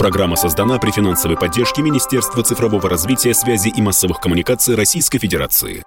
[0.00, 5.84] Программа создана при финансовой поддержке Министерства цифрового развития, связи и массовых коммуникаций Российской Федерации.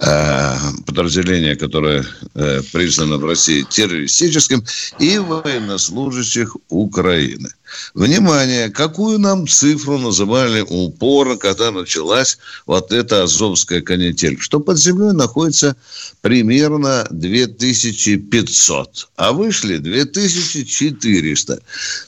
[0.00, 4.64] э, подразделение, которое э, признано в России террористическим,
[5.00, 7.50] и военнослужащих Украины.
[7.94, 14.38] Внимание, какую нам цифру называли упорно, когда началась вот эта азовская канитель?
[14.40, 15.76] Что под землей находится
[16.20, 21.60] примерно 2500, а вышли 2400.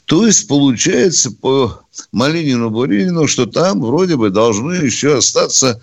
[0.05, 1.81] То есть получается по
[2.11, 5.81] Малинину Буринину, что там вроде бы должны еще остаться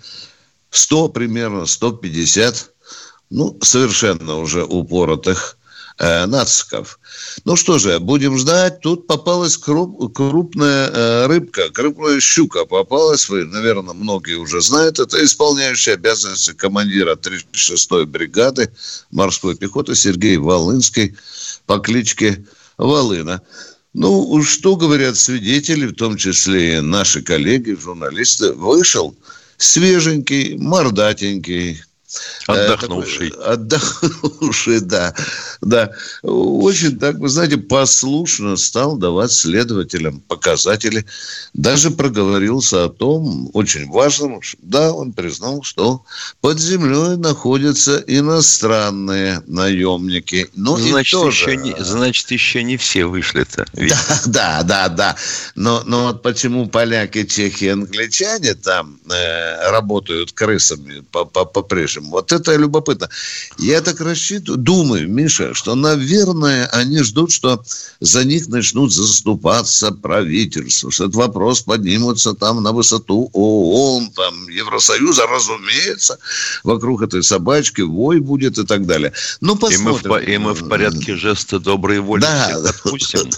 [0.71, 2.71] 100 примерно, 150,
[3.29, 5.58] ну, совершенно уже упоротых
[5.99, 6.99] э, нациков.
[7.45, 8.81] Ну что же, будем ждать.
[8.81, 13.29] Тут попалась круп, крупная э, рыбка, крупная щука попалась.
[13.29, 14.99] Вы, наверное, многие уже знают.
[14.99, 18.71] Это исполняющий обязанности командира 36-й бригады
[19.11, 21.15] морской пехоты Сергей Волынский
[21.65, 22.45] по кличке
[22.77, 23.41] Волына.
[23.93, 29.15] Ну, что говорят свидетели, в том числе и наши коллеги, журналисты, вышел
[29.57, 31.81] свеженький, мордатенький,
[32.47, 33.29] Отдохнувший.
[33.29, 35.13] Такой, отдохнувший, да.
[35.61, 35.91] Да.
[36.23, 41.05] Очень так, вы знаете, послушно стал давать следователям показатели.
[41.53, 46.03] Даже проговорился о том, очень важном, да, он признал, что
[46.41, 50.49] под землей находятся иностранные наемники.
[50.55, 51.51] Ну, значит, тоже...
[51.51, 53.65] еще не, значит, еще не все вышли-то.
[53.89, 55.15] Да, да, да, да.
[55.55, 61.98] Но, но вот почему поляки, чехи, англичане там э, работают крысами по-прежнему?
[61.99, 62.11] Нашим.
[62.11, 63.09] Вот это любопытно.
[63.57, 67.63] Я так рассчитываю, думаю, Миша, что, наверное, они ждут, что
[67.99, 75.27] за них начнут заступаться правительство, что этот вопрос поднимутся там на высоту ООН, там, Евросоюза,
[75.27, 76.17] разумеется,
[76.63, 79.13] вокруг этой собачки вой будет и так далее.
[79.41, 80.05] Ну, посмотрим.
[80.05, 83.29] И мы в, и мы в порядке жеста доброй воли да, отпустим.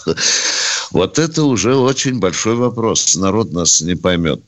[0.91, 3.15] Вот это уже очень большой вопрос.
[3.15, 4.41] Народ нас не поймет.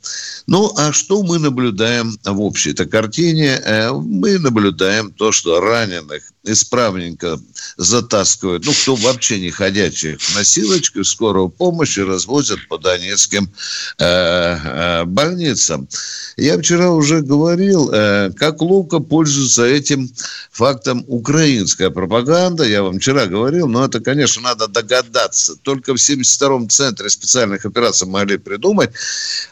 [0.46, 3.62] Ну, а что мы наблюдаем в общей-то картине?
[3.64, 7.40] Э, мы наблюдаем то, что раненых исправненько
[7.78, 13.52] затаскивают, ну, кто вообще не ходячих, носилочки в скорую помощь и развозят по донецким
[13.98, 15.88] э, э, больницам.
[16.36, 20.10] Я вчера уже говорил, э, как ловко пользуется этим
[20.52, 22.64] фактом украинская пропаганда.
[22.66, 25.56] Я вам вчера говорил, но это, конечно, надо догадаться.
[25.62, 28.92] Только в 72-м центре специальных операций могли придумать.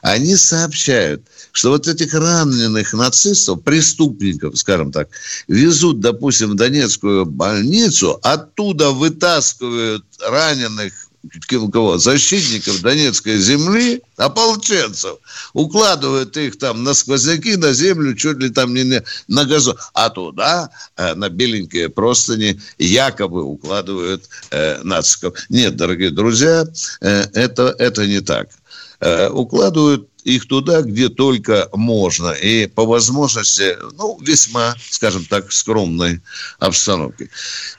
[0.02, 1.22] Они сообщают,
[1.52, 5.10] что вот этих раненых нацистов, преступников, скажем так,
[5.48, 10.94] везут, допустим, в Донецкую больницу, оттуда вытаскивают раненых
[11.72, 15.18] кого, защитников Донецкой земли, ополченцев,
[15.54, 20.70] укладывают их там на сквозняки, на землю, чуть ли там не на газу, а туда
[20.98, 25.36] э, на беленькие простыни якобы укладывают э, нациков.
[25.50, 26.66] Нет, дорогие друзья,
[27.02, 28.50] э, это, это не так.
[29.00, 32.32] Э, укладывают их туда, где только можно.
[32.32, 36.22] И по возможности, ну, весьма, скажем так, скромной
[36.60, 37.30] обстановке.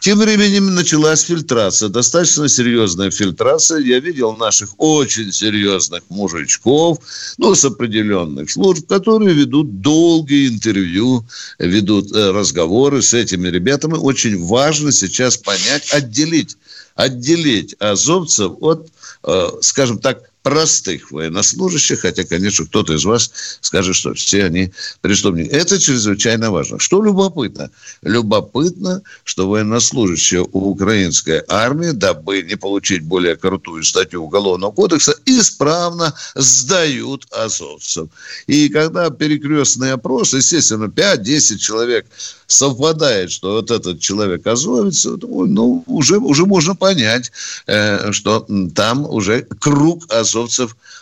[0.01, 3.79] Тем временем началась фильтрация, достаточно серьезная фильтрация.
[3.81, 6.99] Я видел наших очень серьезных мужичков,
[7.39, 11.25] ну, с определенных служб, которые ведут долгие интервью,
[11.59, 13.95] ведут э, разговоры с этими ребятами.
[13.95, 16.57] Очень важно сейчас понять, отделить,
[16.95, 18.89] отделить азовцев от,
[19.25, 23.31] э, скажем так, простых военнослужащих, хотя, конечно, кто-то из вас
[23.61, 25.49] скажет, что все они преступники.
[25.49, 26.79] Это чрезвычайно важно.
[26.79, 27.71] Что любопытно?
[28.03, 36.15] Любопытно, что военнослужащие у украинской армии, дабы не получить более крутую статью Уголовного кодекса, исправно
[36.35, 38.09] сдают азовцев.
[38.47, 42.07] И когда перекрестный опрос, естественно, 5-10 человек
[42.47, 47.33] совпадает, что вот этот человек азовец, ну, уже, уже можно понять,
[47.67, 50.32] э, что там уже круг азовцев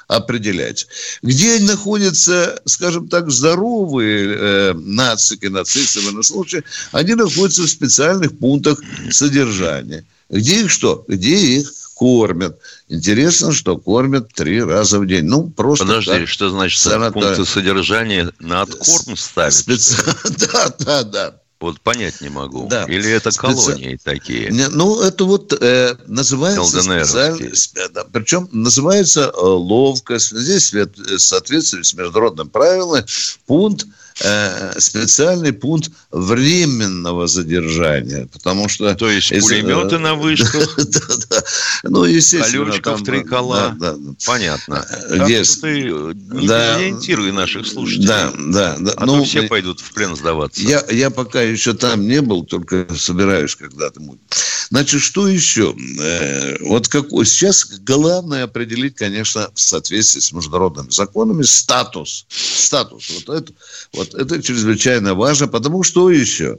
[0.09, 0.87] определять.
[1.23, 8.81] Где находятся, скажем так, здоровые э, нацики, нацисты, военнослужащие, они находятся в специальных пунктах
[9.11, 10.05] содержания.
[10.29, 11.05] Где их что?
[11.09, 12.59] Где их кормят.
[12.89, 15.27] Интересно, что кормят три раза в день.
[15.27, 17.13] Ну, просто Подожди, так, что значит санатор...
[17.13, 19.53] пункты содержания на откорм ставят?
[19.53, 19.97] Специ...
[20.39, 21.40] Да, да, да.
[21.61, 22.67] Вот понять не могу.
[22.69, 22.85] Да.
[22.85, 24.01] Или это колонии Специ...
[24.03, 24.51] такие?
[24.51, 27.91] Не, ну, это вот э, называется специально...
[27.93, 30.19] Да, причем называется э, ловко.
[30.19, 33.05] Здесь в соответствии с международным правилом
[33.47, 33.87] пункт
[34.79, 38.95] специальный пункт временного задержания, потому что...
[38.95, 41.01] То есть из, пулеметы на вышках, да,
[41.31, 41.43] да.
[41.85, 42.67] Ну, естественно.
[42.67, 43.77] Колючков, трикола.
[43.79, 44.13] Да, да.
[44.27, 44.87] Понятно.
[45.11, 45.43] Где...
[45.43, 48.07] Ты не ориентируй наших слушателей.
[48.07, 48.77] Да, да.
[48.79, 48.93] да.
[48.97, 50.61] А ну, все пойдут в плен сдаваться.
[50.61, 54.01] Я, я пока еще там не был, только собираюсь когда-то.
[54.71, 55.75] Значит, что еще?
[56.01, 57.27] Э, вот какой...
[57.27, 62.27] Сейчас главное определить, конечно, в соответствии с международными законами статус.
[62.29, 63.11] Статус.
[63.11, 63.53] Вот это,
[63.93, 66.59] вот это чрезвычайно важно, потому что еще?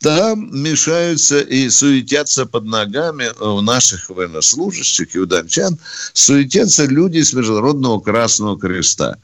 [0.00, 5.76] Там мешаются и суетятся под ногами у наших военнослужащих и у дончан,
[6.12, 9.16] суетятся люди с Международного Красного Креста.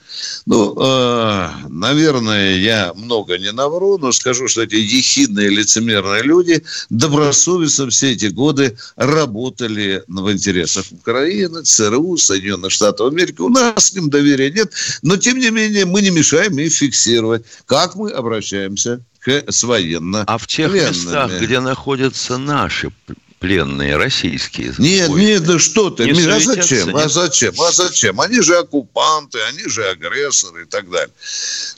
[0.46, 7.88] Ну, э, наверное, я много не навру, но скажу, что эти ехидные лицемерные люди добросовестно
[7.90, 13.40] все эти годы работали в интересах Украины, ЦРУ, Соединенных Штатов Америки.
[13.40, 14.72] У нас к ним доверия нет,
[15.02, 17.44] но, тем не менее, мы не мешаем их фиксировать.
[17.66, 22.92] Как мы обращаемся к, с военно А в тех местах, где находятся наши
[23.40, 24.74] пленные российские.
[24.78, 26.96] Нет, нет, да что ты, не а зачем, нет?
[26.96, 28.20] а зачем, а зачем?
[28.20, 31.12] Они же оккупанты, они же агрессоры и так далее.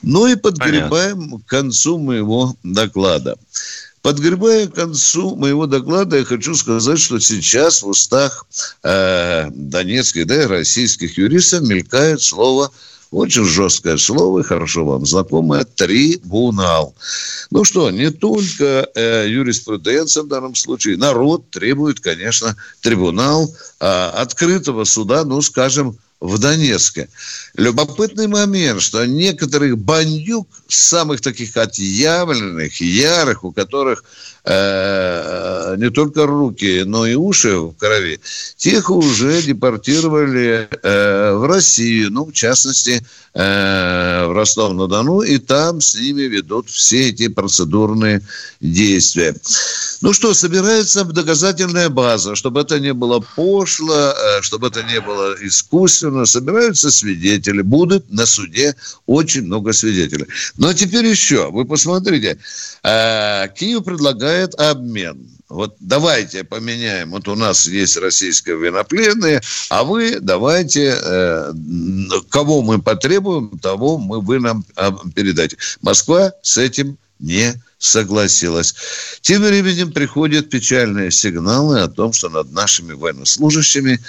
[0.01, 1.39] Ну и подгребаем Понятно.
[1.39, 3.37] к концу моего доклада.
[4.01, 8.45] Подгребая к концу моего доклада, я хочу сказать, что сейчас в устах
[8.83, 12.71] э, донецких, да, и российских юристов мелькает слово
[13.11, 16.93] очень жесткое слово, хорошо вам знакомое, трибунал.
[17.51, 24.83] Ну что, не только э, юриспруденция в данном случае, народ требует, конечно, трибунал э, открытого
[24.83, 27.09] суда, ну, скажем, в Донецке.
[27.55, 34.03] Любопытный момент, что некоторых бандюк, самых таких отъявленных, ярых, у которых
[34.47, 38.19] э, не только руки, но и уши в крови,
[38.55, 45.95] тех уже депортировали э, в Россию, ну, в частности, э, в Ростов-на-Дону, и там с
[45.95, 48.21] ними ведут все эти процедурные
[48.61, 49.35] действия.
[50.01, 55.35] Ну что, собирается доказательная база, чтобы это не было пошло, э, чтобы это не было
[55.41, 60.27] искусственно, собираются свидетели, будут на суде очень много свидетелей.
[60.57, 62.37] Но теперь еще, вы посмотрите,
[62.83, 67.11] э, Киев предлагает обмен вот давайте поменяем.
[67.11, 71.53] Вот у нас есть российские военнопленные, а вы давайте, э,
[72.29, 75.57] кого мы потребуем, того мы вы нам а, передайте.
[75.81, 78.73] Москва с этим не согласилась.
[79.21, 83.99] Тем временем приходят печальные сигналы о том, что над нашими военнослужащими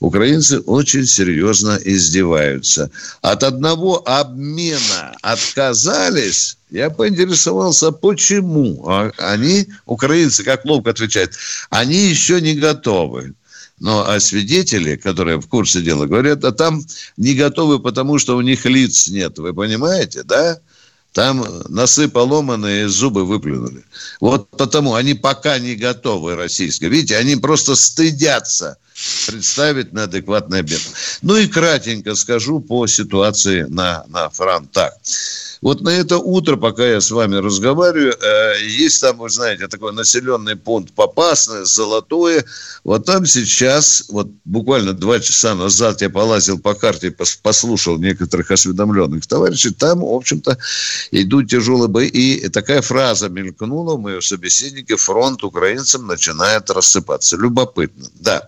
[0.00, 2.90] украинцы очень серьезно издеваются.
[3.22, 6.58] От одного обмена отказались.
[6.70, 8.84] Я поинтересовался, почему.
[8.88, 11.32] А они, украинцы, как ловко отвечают,
[11.70, 13.34] они еще не готовы.
[13.78, 16.82] Но а свидетели, которые в курсе дела, говорят, а там
[17.16, 19.38] не готовы, потому что у них лиц нет.
[19.38, 20.58] Вы понимаете, да?
[21.16, 23.82] Там носы поломанные, зубы выплюнули.
[24.20, 26.90] Вот потому они пока не готовы российские.
[26.90, 28.76] Видите, они просто стыдятся
[29.26, 30.82] представить на адекватный обед.
[31.22, 34.92] Ну и кратенько скажу по ситуации на, на фронтах.
[35.66, 39.92] Вот на это утро, пока я с вами разговариваю, э, есть там, вы знаете, такой
[39.92, 42.44] населенный пункт Попасное, Золотое.
[42.84, 49.26] Вот там сейчас, вот буквально два часа назад я полазил по карте, послушал некоторых осведомленных
[49.26, 49.70] товарищей.
[49.70, 50.56] Там, в общем-то,
[51.10, 52.06] идут тяжелые бои.
[52.06, 54.96] И такая фраза мелькнула у моего собеседника.
[54.96, 57.36] Фронт украинцам начинает рассыпаться.
[57.36, 58.06] Любопытно.
[58.20, 58.46] Да.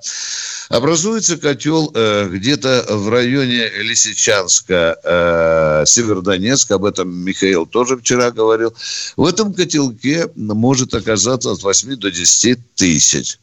[0.68, 6.76] Образуется котел э, где-то в районе Лисичанска, э, Северодонецка.
[6.76, 8.74] Об этом Михаил тоже вчера говорил.
[9.16, 13.38] В этом котелке может оказаться от 8 до 10 тысяч.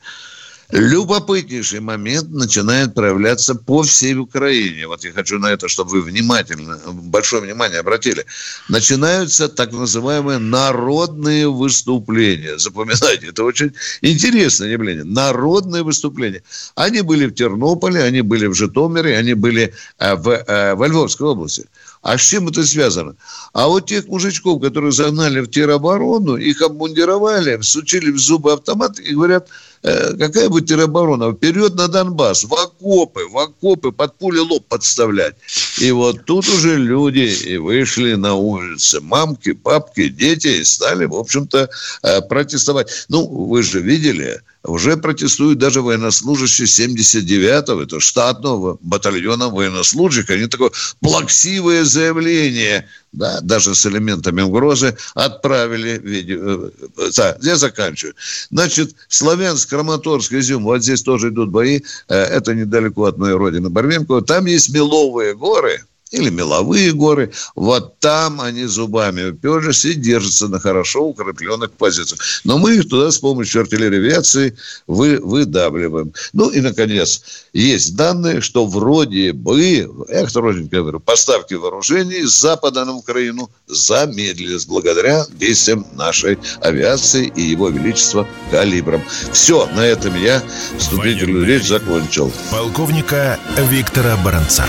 [0.72, 4.88] Любопытнейший момент начинает проявляться по всей Украине.
[4.88, 8.26] Вот я хочу на это, чтобы вы внимательно, большое внимание обратили.
[8.68, 12.58] Начинаются так называемые народные выступления.
[12.58, 15.04] Запоминайте, это очень интересное явление.
[15.04, 16.42] Народные выступления.
[16.74, 21.28] Они были в Тернополе, они были в Житомире, они были э, в, э, во Львовской
[21.28, 21.66] области.
[22.06, 23.16] А с чем это связано?
[23.52, 29.16] А вот тех мужичков, которые загнали в тероборону, их обмундировали, всучили в зубы автомат и
[29.16, 29.50] говорят,
[29.86, 31.32] какая будет тероборона?
[31.34, 35.36] Вперед на Донбасс, в окопы, в окопы, под пули лоб подставлять.
[35.80, 39.02] И вот тут уже люди и вышли на улицы.
[39.02, 41.70] Мамки, папки, дети и стали, в общем-то,
[42.04, 43.06] э, протестовать.
[43.10, 50.30] Ну, вы же видели, уже протестуют даже военнослужащие 79-го, это штатного батальона военнослужащих.
[50.30, 56.00] Они такое плаксивое заявление, да, даже с элементами угрозы, отправили.
[56.04, 56.70] Видео.
[56.98, 58.16] Э, да, я заканчиваю.
[58.52, 61.82] Значит, Славянск, Краматорск, Изюм, вот здесь тоже идут бои.
[62.08, 64.22] Э, это недалеко от моей родины Барвенкова.
[64.22, 65.84] Там есть Меловые горы–
[66.16, 72.22] или меловые горы, вот там они зубами уперлись и держатся на хорошо укрепленных позициях.
[72.44, 74.58] Но мы их туда с помощью артиллерии авиации
[74.88, 76.14] вы, выдавливаем.
[76.34, 77.22] Ну и, наконец,
[77.54, 79.62] есть данные, что вроде бы,
[80.10, 87.42] я осторожненько говорю, поставки вооружений с Запада на Украину замедлились благодаря действиям нашей авиации и
[87.42, 89.04] его величества калибром.
[89.32, 90.42] Все, на этом я
[90.78, 92.32] вступительную речь закончил.
[92.52, 94.66] Полковника Виктора Баранца.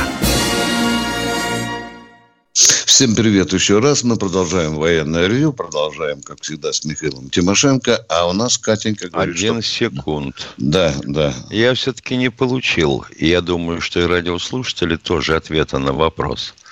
[2.96, 4.04] Всем привет еще раз.
[4.04, 5.52] Мы продолжаем военное ревю.
[5.52, 8.02] Продолжаем, как всегда, с Михаилом Тимошенко.
[8.08, 9.70] А у нас Катенька говорит, Один что...
[9.70, 10.48] секунд.
[10.56, 11.34] Да, да.
[11.50, 13.04] Я все-таки не получил.
[13.18, 16.54] Я думаю, что и радиослушатели тоже ответа на вопрос–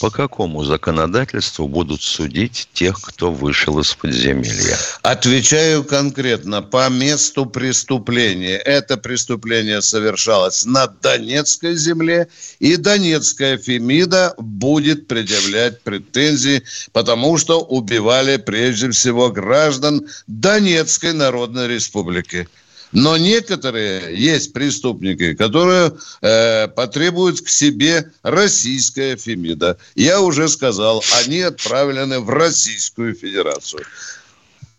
[0.00, 4.76] по какому законодательству будут судить тех, кто вышел из подземелья?
[5.02, 6.62] Отвечаю конкретно.
[6.62, 8.56] По месту преступления.
[8.56, 12.28] Это преступление совершалось на Донецкой земле,
[12.58, 16.62] и Донецкая Фемида будет предъявлять претензии,
[16.92, 22.48] потому что убивали прежде всего граждан Донецкой Народной Республики.
[22.92, 25.92] Но некоторые есть преступники, которые
[26.22, 29.78] э, потребуют к себе российская Фемида.
[29.94, 33.82] Я уже сказал, они отправлены в Российскую Федерацию.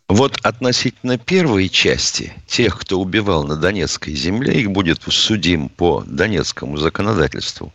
[0.08, 6.78] Вот относительно первой части, тех, кто убивал на Донецкой земле, их будет судим по донецкому
[6.78, 7.72] законодательству,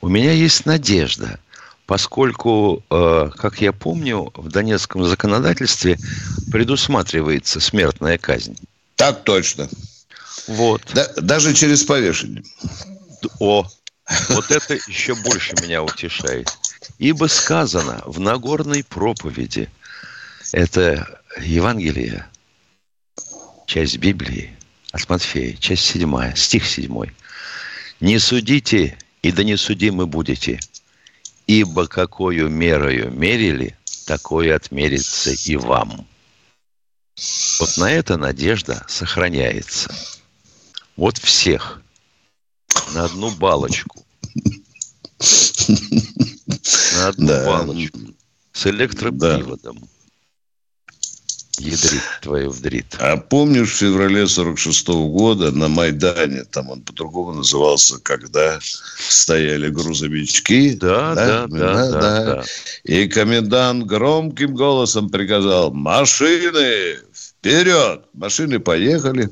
[0.00, 1.38] у меня есть надежда,
[1.84, 5.98] поскольку, э, как я помню, в донецком законодательстве
[6.50, 8.56] предусматривается смертная казнь.
[8.98, 9.68] Так точно.
[10.48, 10.82] Вот.
[10.92, 12.42] Да, даже через повешение.
[13.38, 13.64] О,
[14.30, 16.48] вот это еще больше меня утешает.
[16.98, 19.70] Ибо сказано в Нагорной проповеди,
[20.50, 22.26] это Евангелие,
[23.66, 24.56] часть Библии,
[24.90, 27.14] от Матфея, часть седьмая, стих седьмой.
[28.00, 30.58] «Не судите, и да не судимы будете,
[31.46, 33.76] ибо какую мерою мерили,
[34.06, 36.04] такое отмерится и вам».
[37.60, 39.92] Вот на это надежда сохраняется.
[40.96, 41.80] Вот всех.
[42.94, 44.04] На одну балочку.
[46.94, 47.44] На одну да.
[47.44, 47.98] балочку.
[48.52, 49.78] С электроприводом.
[49.80, 49.86] Да.
[51.58, 52.96] Ядрит твою вдрит.
[53.00, 59.68] А помнишь, в феврале 46 -го года на Майдане, там он по-другому назывался, когда стояли
[59.68, 60.74] грузовички.
[60.74, 62.24] Да, да, да, да, да, да.
[62.24, 62.44] да.
[62.84, 66.98] И комендант громким голосом приказал, машины,
[67.38, 68.04] вперед!
[68.14, 69.28] Машины поехали.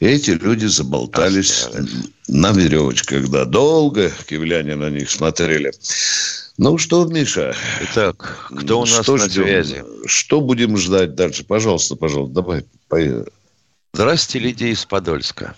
[0.00, 1.68] Эти люди заболтались
[2.28, 5.72] на веревочках, да, долго кивляне на них смотрели.
[6.56, 7.54] Ну что, Миша?
[7.82, 9.44] Итак, кто у нас что на ждем?
[9.44, 9.84] связи?
[10.06, 11.44] Что будем ждать дальше?
[11.44, 12.64] Пожалуйста, пожалуйста, давай.
[12.88, 13.26] Поехали.
[13.92, 15.54] Здравствуйте, Лидия из Подольска.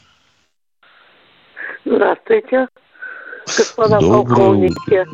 [1.85, 2.67] Здравствуйте
[3.57, 5.07] господа Доброе полковники.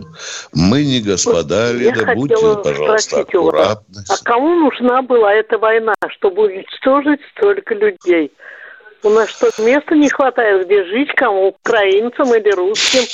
[0.54, 4.02] Мы не господа, вот Лида, будьте, пожалуйста, аккуратны.
[4.08, 8.32] А кому нужна была эта война, чтобы уничтожить столько людей?
[9.06, 13.04] У нас что, места не хватает, где жить, кому, украинцам или русским?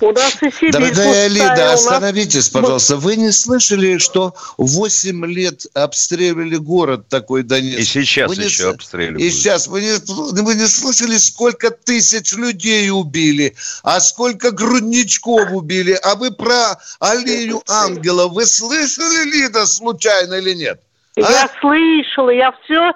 [0.00, 2.96] У нас и Сибирь Дорогая Лида, остановитесь, пожалуйста.
[2.96, 7.80] Вы не слышали, что 8 лет обстреливали город такой Донецк?
[7.80, 8.70] И сейчас вы еще не...
[8.70, 9.22] обстреливают.
[9.22, 9.66] И сейчас.
[9.66, 10.40] Вы не...
[10.40, 15.98] вы не слышали, сколько тысяч людей убили, а сколько грудничков убили?
[16.00, 20.80] А вы про Алию Ангела вы слышали, Лида, случайно или нет?
[21.22, 21.30] А?
[21.30, 22.92] Я слышала, я все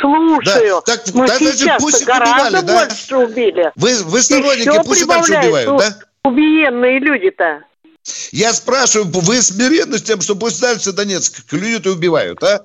[0.00, 0.82] слушаю.
[0.84, 3.18] Да, так, Мы да, сейчас значит, гораздо убивали, больше да?
[3.18, 3.72] убили.
[3.76, 5.98] Вы, вы сторонники, пусть дальше убивают, да?
[6.24, 7.62] Убиенные люди-то.
[8.32, 12.62] Я спрашиваю, вы смиренны с тем, что пусть дальше Донецк люди-то убивают, а?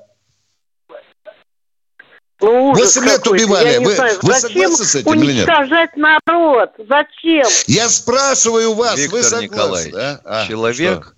[2.40, 3.68] Ну, ужас 8 лет убивали.
[3.68, 5.48] Я не Вы- знаю, вы зачем согласны с этим или нет?
[5.48, 6.70] уничтожать народ?
[6.88, 7.48] Зачем?
[7.66, 9.46] Я спрашиваю вас, Виктор вы согласны?
[9.46, 10.22] Николаевич, да?
[10.24, 11.16] А, человек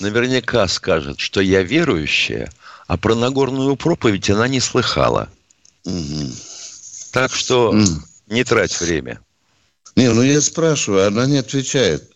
[0.00, 2.50] наверняка скажет, что я верующая,
[2.88, 5.28] а про Нагорную проповедь она не слыхала.
[5.84, 6.32] Мгм.
[7.12, 8.04] Так что М.
[8.26, 9.20] не трать время.
[9.94, 12.10] Не, ну я спрашиваю, она не отвечает.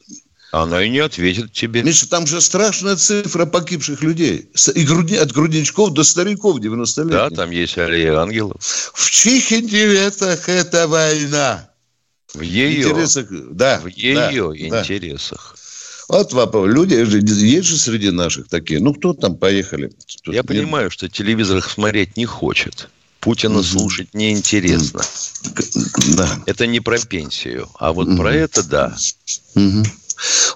[0.50, 1.82] Она и не ответит тебе.
[1.82, 4.50] Миша, там же страшная цифра погибших людей.
[4.74, 7.10] И груди, от грудничков до стариков 90 лет.
[7.10, 8.56] Да, там есть аллея ангелов.
[8.94, 11.70] В чьих интересах эта война?
[12.34, 14.80] В ее, Интересах, да, в ее да.
[14.80, 15.54] интересах.
[16.12, 16.68] Вот вопрос.
[16.70, 18.80] Люди есть же среди наших такие.
[18.80, 19.90] Ну, кто там поехали?
[20.22, 22.90] Тут Я нет- понимаю, что телевизор их смотреть не хочет.
[23.20, 23.64] Путина Мгм.
[23.64, 25.00] слушать неинтересно.
[26.16, 26.28] Да.
[26.44, 27.66] Это не про пенсию.
[27.78, 28.18] А вот Мгм.
[28.18, 28.94] про это да.
[29.54, 29.84] Мгм.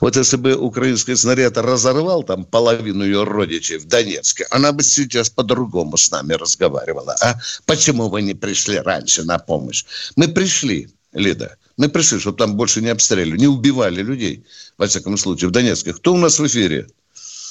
[0.03, 5.31] Вот если бы украинский снаряд разорвал там половину ее родичей в Донецке, она бы сейчас
[5.31, 7.17] по-другому с нами разговаривала.
[7.23, 9.87] А почему вы не пришли раньше на помощь?
[10.17, 11.57] Мы пришли, Лида.
[11.77, 14.45] Мы пришли, чтобы там больше не обстреливали, не убивали людей,
[14.79, 15.93] во всяком случае, в Донецке.
[15.93, 16.87] Кто у нас в эфире?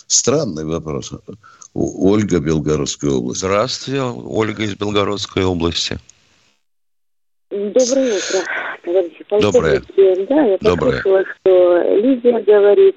[0.08, 1.12] Странный вопрос.
[1.74, 3.40] Ольга, Белгородская область.
[3.40, 6.00] Здравствуйте, Ольга из Белгородской области.
[7.50, 9.82] Доброе утро, Доброе.
[10.30, 10.98] Да, я Доброе.
[10.98, 12.96] послушала, что Лидия говорит.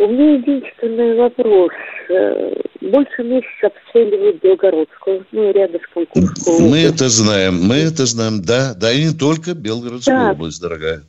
[0.00, 1.70] У меня единственный вопрос.
[2.08, 8.40] Э, Больше месяца обстреливают Белгородскую, ну и рядышком Курскую Мы это знаем, мы это знаем,
[8.40, 10.32] да, да, и не только Белгородская Да.
[10.32, 11.02] область, дорогая.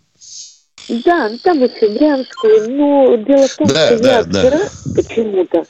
[0.89, 2.69] Да, ну, там еще Брянскую.
[2.71, 4.39] Но дело в том, Да, что да, я да.
[4.39, 4.59] вчера
[4.95, 5.63] почему-то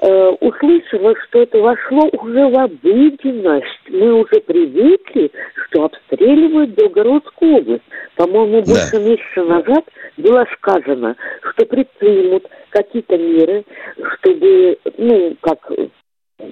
[0.00, 3.66] э, услышала, что это вошло уже в обыденность.
[3.88, 5.30] Мы уже привыкли,
[5.68, 7.84] что обстреливают Белгородскую область.
[8.16, 8.72] По-моему, Да.
[8.72, 9.84] больше месяца назад
[10.16, 11.16] было сказано,
[11.52, 13.64] что предпримут какие-то меры,
[14.18, 15.70] чтобы, ну, как
[16.38, 16.48] тот,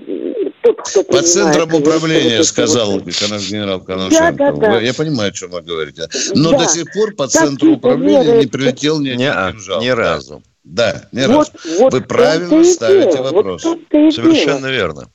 [0.83, 4.33] кто По принимает, центрам управления, эти сказал генерал Коношенко.
[4.33, 4.81] Да, да, да.
[4.81, 6.09] Я понимаю, о чем вы говорите.
[6.35, 6.59] Но Да.
[6.61, 9.83] до сих пор по центру управления меры- не прилетел ни, Не, один кинжал.
[9.83, 10.43] ни разу.
[10.65, 11.79] Да, ни Вот, разу.
[11.81, 13.65] вот Вы правильно ставите дело, вопрос.
[13.65, 14.11] Вот дело.
[14.11, 15.09] Совершенно верно.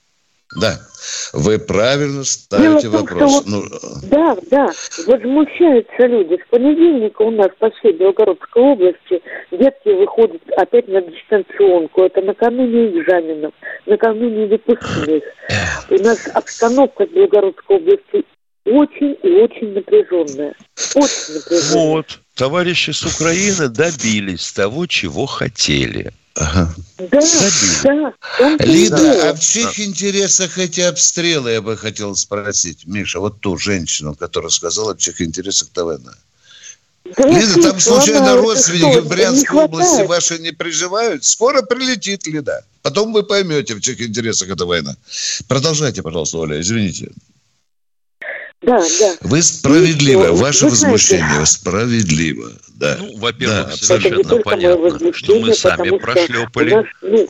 [0.60, 0.80] Да.
[1.34, 3.42] Вы правильно ставите Дело в том, вопрос.
[3.42, 3.64] что Ну,
[4.04, 4.72] Да, да,
[5.08, 6.36] возмущаются люди.
[6.36, 12.04] С понедельника у нас по всей Белгородской области детки выходят опять на дистанционку.
[12.04, 13.54] Это накануне экзаменов,
[13.86, 15.24] накануне выпускных.
[15.90, 18.26] У нас обстановка в Белгородской области
[18.66, 20.54] очень и очень напряженная.
[20.96, 21.74] Очень напряженная.
[21.74, 26.12] Вот, товарищи с Украины добились того, чего хотели.
[26.40, 26.76] Ага.
[26.98, 27.20] Да,
[27.84, 28.14] да.
[28.66, 29.30] Лида, дело.
[29.30, 34.50] а в чьих интересах эти обстрелы, я бы хотел спросить, Миша, вот ту женщину, которая
[34.50, 36.14] сказала, в чьих интересах это война.
[37.18, 41.24] Да Лида, там случайно она- родственники в Брянской области ваши не приживают?
[41.24, 42.64] Скоро прилетит, Лида.
[42.82, 44.96] Потом вы поймете, в чьих интересах эта война.
[45.48, 47.12] Продолжайте, пожалуйста, Оля, извините.
[48.62, 49.16] Да, да.
[49.22, 52.98] Вы справедливо, Ну, ваше вы знаете- возмущение справедливо, да.
[53.00, 57.28] Ну, во-первых, Да, совершенно понятно, что мы сами прошлепали нас, ну,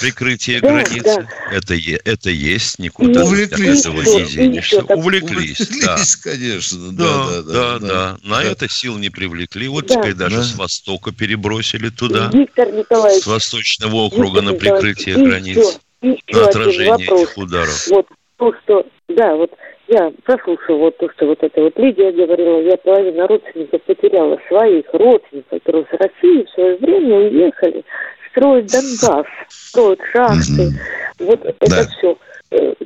[0.00, 1.02] прикрытие Да, границы.
[1.02, 1.28] да.
[1.50, 3.80] Это, это есть, никуда И- Увлеклись.
[3.80, 4.82] от этого и не и денешься.
[4.82, 5.94] так- Увлеклись, да.
[5.94, 6.92] Увлеклись, конечно.
[6.92, 8.44] Да, да, да, На да.
[8.44, 9.66] это сил не привлекли.
[9.66, 9.96] Вот Да.
[9.96, 10.44] теперь даже Да.
[10.44, 16.20] с востока перебросили туда, Виктор Николаевич, с восточного округа на прикрытие Николаевич, границ, и еще,
[16.28, 17.22] и на еще отражение один вопрос.
[17.28, 17.86] этих ударов.
[17.88, 19.50] Вот то, что, да, вот
[19.88, 24.84] я прослушала вот то, что вот это вот Лидия говорила, я половину родственников потеряла, своих
[24.92, 27.84] родственников, которые с России в свое время уехали
[28.30, 30.70] строить Донбасс, строить шахты.
[31.18, 31.84] Вот это Да.
[31.84, 32.16] все.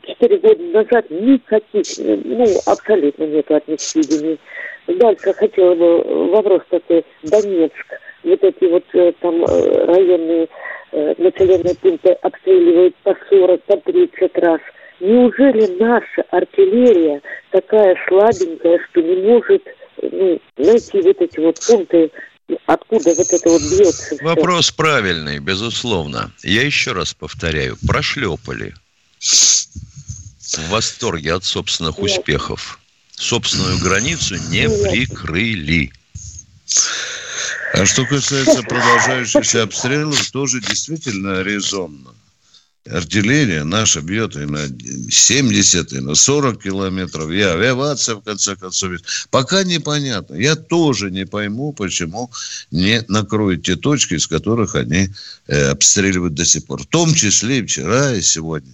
[0.07, 4.39] Четыре года назад никаких, э, ну, абсолютно нету от них сведений.
[4.87, 7.05] Дальше хотела бы вопрос такой.
[7.23, 7.87] Донецк,
[8.25, 10.49] вот эти вот э, там э, районные
[10.93, 14.61] э, населенные пункты обстреливают по 40, по 30 раз.
[15.01, 19.63] Неужели наша артиллерия такая слабенькая, что не может
[20.03, 22.11] ну, найти вот эти вот пункты,
[22.67, 24.17] откуда вот это вот бьется?
[24.23, 26.33] Вопрос правильный, безусловно.
[26.43, 28.75] Я еще раз повторяю, прошлепали.
[29.21, 32.11] В восторге от собственных Нет.
[32.11, 32.81] успехов.
[33.13, 34.91] Собственную границу не Нет.
[34.91, 35.93] прикрыли.
[37.75, 42.15] А что касается продолжающихся обстрелов, тоже действительно резонно.
[42.91, 48.93] Артиллерия наша бьет и на 70, и на 40 километров, и авиация, в конце концов.
[49.31, 50.35] Пока непонятно.
[50.35, 52.31] Я тоже не пойму, почему
[52.71, 55.11] не накроют те точки, из которых они
[55.47, 56.83] э, обстреливают до сих пор.
[56.83, 58.73] В том числе и вчера, и сегодня.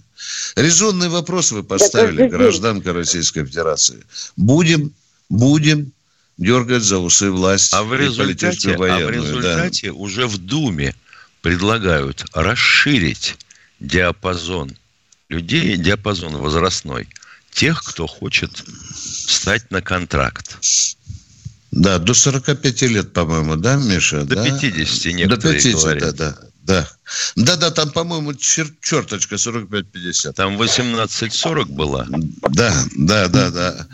[0.55, 4.03] Резонный вопрос вы поставили, гражданка Российской Федерации.
[4.37, 4.93] Будем,
[5.29, 5.91] будем
[6.37, 9.55] дергать за усы власть А в и результате, политическую а в военную, да.
[9.57, 10.95] результате уже в Думе
[11.41, 13.35] предлагают расширить
[13.85, 14.75] диапазон
[15.29, 17.07] людей, диапазон возрастной
[17.51, 18.63] тех, кто хочет
[18.95, 20.57] стать на контракт.
[21.71, 24.23] Да, до 45 лет, по-моему, да, Миша?
[24.23, 24.43] До да?
[24.43, 26.15] 50 некоторые До 50, говорят.
[26.15, 26.37] да, да.
[26.63, 26.89] Да,
[27.35, 30.33] да, да там, по-моему, чер- черточка 45-50.
[30.33, 32.07] Там 18.40 была.
[32.09, 33.87] Да, да, да, да.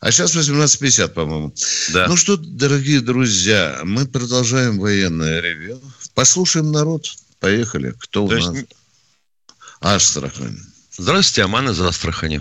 [0.00, 1.54] А сейчас 18.50, по-моему.
[1.92, 2.08] Да.
[2.08, 5.80] Ну что, дорогие друзья, мы продолжаем военное ревью.
[6.14, 7.06] Послушаем народ.
[7.38, 7.94] Поехали.
[7.98, 8.64] Кто То у есть, нас?
[9.82, 10.60] Астрахань.
[10.92, 12.40] Здравствуйте, Аман из Астрахани.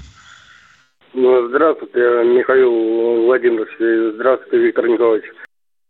[1.13, 4.15] Ну, Здравствуйте, Михаил Владимирович.
[4.15, 5.25] Здравствуйте, Виктор Николаевич.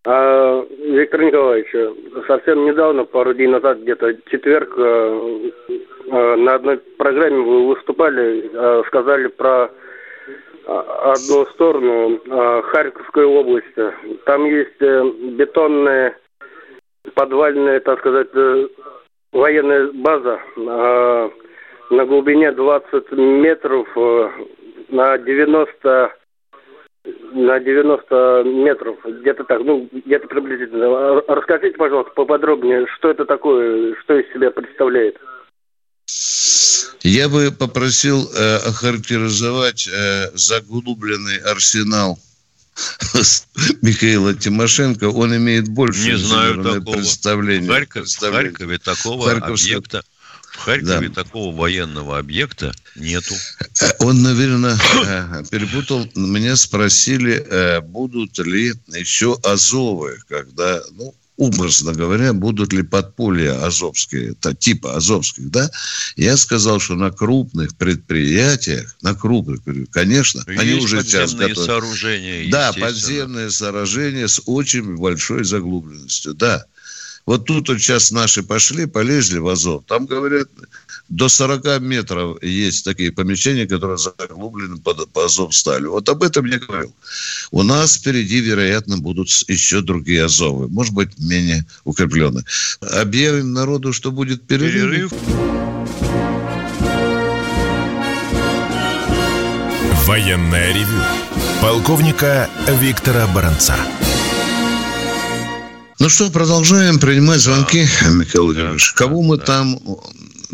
[0.05, 1.67] А, Виктор Николаевич,
[2.25, 5.51] совсем недавно, пару дней назад, где-то четверг, э,
[6.07, 9.71] э, на одной программе вы выступали, э, сказали про
[10.65, 12.21] одну сторону
[12.62, 13.91] Харьковской области.
[14.25, 16.15] Там есть бетонная
[17.15, 18.27] подвальная, так сказать,
[19.32, 21.30] военная база э,
[21.92, 24.30] на глубине 20 метров э,
[24.89, 26.15] на 90
[27.34, 31.22] на 90 метров, где-то так, ну, где-то приблизительно.
[31.28, 35.18] Расскажите, пожалуйста, поподробнее, что это такое, что из себя представляет?
[37.02, 42.18] Я бы попросил э, охарактеризовать э, заглубленный арсенал
[43.82, 45.06] Михаила Тимошенко.
[45.10, 46.96] Он имеет больше Не знаю такого.
[46.98, 47.70] представление.
[47.70, 48.52] В, Харьков- в представление.
[48.52, 50.04] Харькове такого Харьковская- объекта,
[50.54, 51.24] в Харькове Да.
[51.24, 53.36] такого военного объекта нету.
[53.82, 56.10] Э, Он, наверное, э, перепутал.
[56.15, 64.34] Меня спросили, э, будут ли еще Азовы, когда, ну, образно говоря, будут ли подполья азовские,
[64.34, 65.71] та- типа азовских, да?
[66.17, 71.65] Я сказал, что на крупных предприятиях, на крупных, конечно, они Есть уже сейчас готовы.
[71.65, 72.52] сооружения.
[72.52, 76.65] Да, подземные сооружения с очень большой заглубленностью, да.
[77.25, 79.84] Вот тут вот сейчас наши пошли, полезли в Азов.
[79.88, 80.47] Там, говорят,
[81.10, 85.86] до 40 метров есть такие помещения, которые заглублены под, по Азов стали.
[85.86, 86.93] Вот об этом я говорил.
[87.51, 90.67] У нас впереди, вероятно, будут еще другие Азовы.
[90.67, 92.45] Может быть, менее укрепленные.
[92.82, 95.12] Объявим народу, что будет перерыв.
[95.12, 95.13] Перерыв.
[100.05, 101.03] Военное ревю
[101.62, 103.75] полковника Виктора Баранца.
[105.99, 108.93] Ну что, продолжаем принимать звонки, Михаил Владимирович.
[108.93, 109.45] Да, Кого мы да.
[109.45, 109.77] там...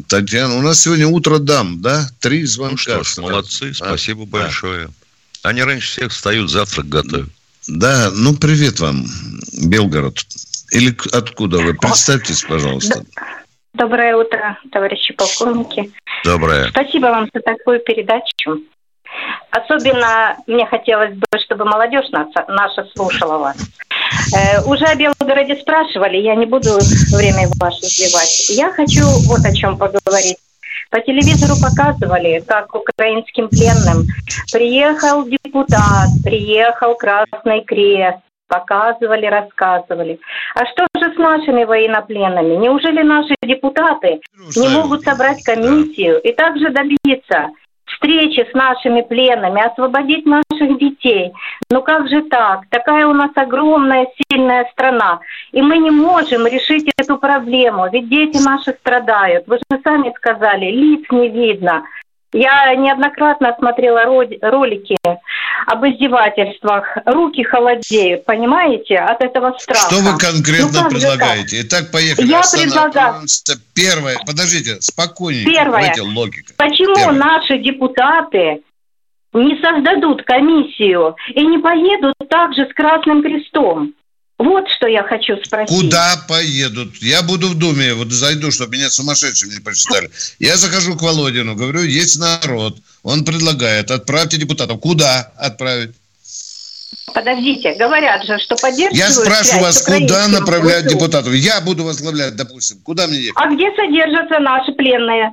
[0.09, 2.09] Татьяна, у нас сегодня утро дам, да?
[2.19, 2.97] Три звонка.
[2.97, 4.43] Ну что ж, молодцы, А, спасибо да.
[4.43, 4.89] большое.
[5.43, 7.29] Они раньше всех встают, завтрак готовят.
[7.67, 9.05] Да, ну привет вам,
[9.67, 10.17] Белгород.
[10.71, 11.75] Или откуда вы?
[11.75, 13.05] Представьтесь, пожалуйста.
[13.73, 15.93] Доброе утро, товарищи полковники.
[16.25, 16.69] Доброе.
[16.71, 18.59] Спасибо вам за такую передачу.
[19.51, 23.57] Особенно мне хотелось бы, чтобы молодежь наша слушала вас.
[24.35, 26.79] Э, уже о Белгороде спрашивали, я не буду
[27.15, 28.49] время ваше сливать.
[28.49, 30.37] Я хочу вот о чем поговорить.
[30.91, 34.05] По телевизору показывали, как украинским пленным
[34.51, 40.19] приехал депутат, приехал Красный Крест, показывали, рассказывали.
[40.53, 42.55] А что же с нашими военнопленными?
[42.55, 44.19] Неужели наши депутаты
[44.55, 47.49] не могут собрать комиссию и также добиться
[47.95, 51.33] встречи с нашими пленными, освободить наших детей.
[51.71, 52.61] Ну как же так?
[52.69, 55.19] Такая у нас огромная, сильная страна.
[55.51, 59.47] И мы не можем решить эту проблему, ведь дети наши страдают.
[59.47, 61.83] Вы же сами сказали, лиц не видно.
[62.35, 64.97] Я неоднократно смотрела ролики
[65.67, 66.97] об издевательствах.
[67.05, 69.87] Руки холодеют, понимаете, от этого страха.
[69.89, 71.61] Что вы конкретно Ну, предлагаете?
[71.61, 72.27] Итак, поехали.
[72.27, 73.57] Я Останавливаемся.
[73.73, 74.17] Первое.
[74.25, 75.45] Подождите, спокойнее.
[75.45, 75.79] Первое.
[75.79, 76.53] Давайте логика.
[76.57, 77.13] Почему Первое.
[77.17, 78.61] наши депутаты
[79.31, 83.93] не создадут комиссию и не поедут также с Красным Крестом?
[84.37, 85.69] Вот что я хочу спросить.
[85.75, 86.95] Куда поедут?
[87.01, 90.09] Я буду в Думе, вот зайду, чтобы меня сумасшедшим не посчитали.
[90.39, 92.77] Я захожу к Володину, говорю, есть народ.
[93.03, 94.81] Он предлагает, отправьте депутатов.
[94.81, 95.95] Куда отправить?
[97.13, 100.95] Подождите, говорят же, что поддерживают Я спрашиваю вас, куда направлять ВСУ.
[100.95, 101.33] депутатов?
[101.33, 102.79] Я буду возглавлять, допустим.
[102.83, 103.41] Куда мне ехать?
[103.41, 105.31] А где содержатся наши пленные?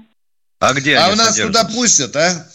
[0.60, 2.46] А где А они у нас туда пустят, а?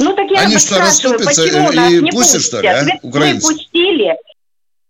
[0.00, 2.42] Ну так я Они вас что, спрашиваю, расступятся почему и нас не пустят, пустят?
[2.46, 3.46] что ли, а, украинцы?
[3.46, 3.85] пустили.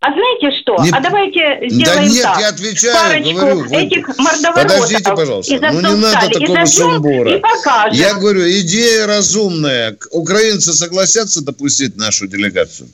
[0.08, 0.76] А знаете что?
[0.84, 2.40] Не- А давайте Да сделаем нет, так.
[2.40, 3.70] я отвечаю, Парочку говорю.
[3.72, 5.58] этих мордоворотов Подождите, пожалуйста.
[5.72, 7.36] Ну не надо такого изобьем сумбура.
[7.36, 7.98] И покажем.
[7.98, 9.96] Я говорю, идея разумная.
[10.12, 12.88] Украинцы согласятся допустить нашу делегацию?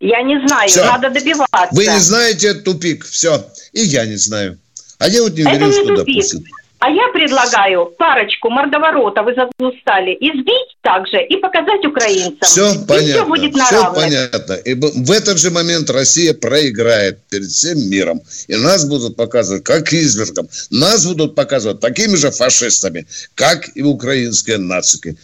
[0.00, 0.84] Я не знаю, Всё.
[0.84, 1.68] надо добиваться.
[1.70, 3.04] Вы не знаете тупик.
[3.06, 3.46] Все.
[3.72, 4.58] И я не знаю.
[4.98, 6.06] А я вот не Это уверен, не что тупик.
[6.06, 6.42] допустят.
[6.84, 12.42] А я предлагаю парочку мордоворотов из Азовстали избить также и показать украинцам.
[12.42, 13.12] Все и понятно.
[13.14, 14.02] все будет на все равных.
[14.02, 14.52] понятно.
[14.52, 18.20] И в этот же момент Россия проиграет перед всем миром.
[18.48, 20.50] И нас будут показывать как извергом.
[20.68, 25.16] Нас будут показывать такими же фашистами, как и украинские нацики.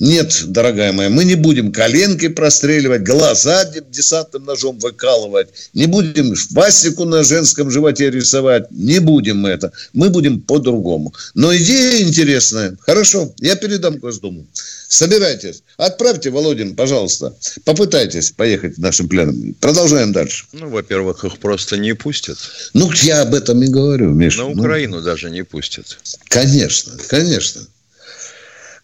[0.00, 6.34] Нет, дорогая моя, мы не будем коленки простреливать, глаза де- десантным ножом выкалывать, не будем
[6.34, 9.72] швастику на женском животе рисовать, не будем мы это.
[9.92, 11.12] Мы будем по-другому.
[11.34, 12.76] Но идея интересная.
[12.80, 14.46] Хорошо, я передам Госдуму.
[14.88, 15.62] Собирайтесь.
[15.76, 17.34] Отправьте, Володин, пожалуйста.
[17.64, 19.54] Попытайтесь поехать нашим пленом.
[19.60, 20.46] Продолжаем дальше.
[20.52, 22.38] Ну, во-первых, их просто не пустят.
[22.72, 24.38] Ну, я об этом и говорю, Миша.
[24.38, 25.98] На Ну, Украину даже не пустят.
[26.28, 27.60] Конечно, конечно.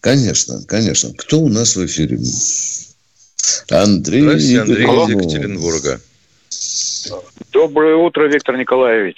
[0.01, 1.11] Конечно, конечно.
[1.17, 2.19] Кто у нас в эфире?
[3.69, 5.09] Андрей, Здравствуйте, Андрей из Екатеринбург.
[5.09, 6.01] Екатеринбурга.
[7.53, 9.17] Доброе утро, Виктор Николаевич.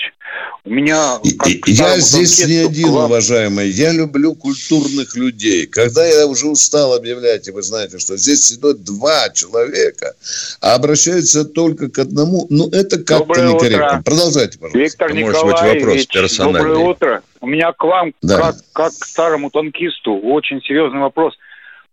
[0.63, 1.20] У меня...
[1.39, 3.70] Как Я здесь не один, к вам- уважаемый.
[3.70, 5.65] Я люблю культурных людей.
[5.65, 10.13] Когда я уже устал объявлять, и вы знаете, что здесь сидят два человека,
[10.62, 13.88] а обращаются только к одному, ну, это как-то некорректно.
[13.88, 14.02] утро.
[14.06, 14.80] Продолжайте, пожалуйста.
[14.80, 16.60] Виктор Это может быть Николаевич, вопрос персональный.
[16.60, 17.22] доброе утро.
[17.41, 18.38] У меня к вам, Да.
[18.38, 21.34] как, как к старому танкисту, очень серьезный вопрос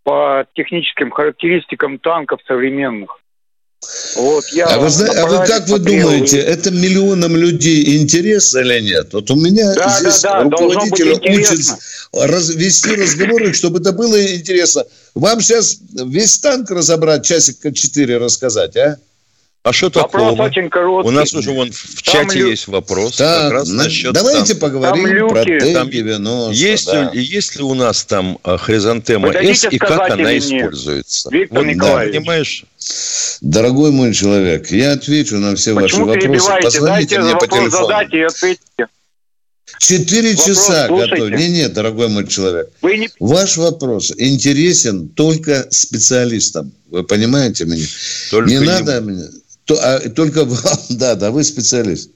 [0.03, 3.19] по техническим характеристикам танков современных.
[4.17, 8.61] Вот я А вы, зна- а вы как вы думаете, и- это миллионам людей интересно
[8.61, 9.13] или нет?
[9.13, 11.69] Вот у меня Да, здесь да, да, руководитель учит
[12.13, 14.85] раз- вести разговоры, чтобы это было интересно.
[15.15, 18.97] Вам сейчас весь танк разобрать, часика четыре рассказать, а?
[19.67, 20.43] А что Вопрос такого?
[20.47, 21.09] очень короткий.
[21.09, 24.13] У нас уже вон в Там чате лю- есть вопрос Так, как раз на- насчет
[24.13, 24.59] давайте танков.
[24.61, 25.73] поговорим Там про люки.
[25.73, 26.53] Там Т-90.
[26.55, 27.11] Есть, да.
[27.11, 30.45] ли, есть ли у нас там а, хризантема С и как она нет?
[30.45, 31.31] используется?
[31.33, 32.15] Виктор вот, Николаевич.
[32.15, 32.65] Да, понимаешь?
[33.41, 36.63] Дорогой мой человек, я отвечу на все Почему ваши вопросы.
[36.63, 37.87] Позвоните Дайте мне по вопрос телефону.
[37.89, 38.87] задать и ответьте.
[39.81, 41.17] Четыре Вопрос часа слушайте.
[41.17, 41.31] готов.
[41.41, 42.71] Не, нет, дорогой мой человек.
[42.83, 46.71] Вы не Ваш вопрос интересен только специалистам.
[46.89, 47.85] Вы понимаете меня?
[48.31, 48.65] Только не ему.
[48.67, 49.25] надо мне.
[49.67, 52.11] То- а, только вам, да, да, вы специалист.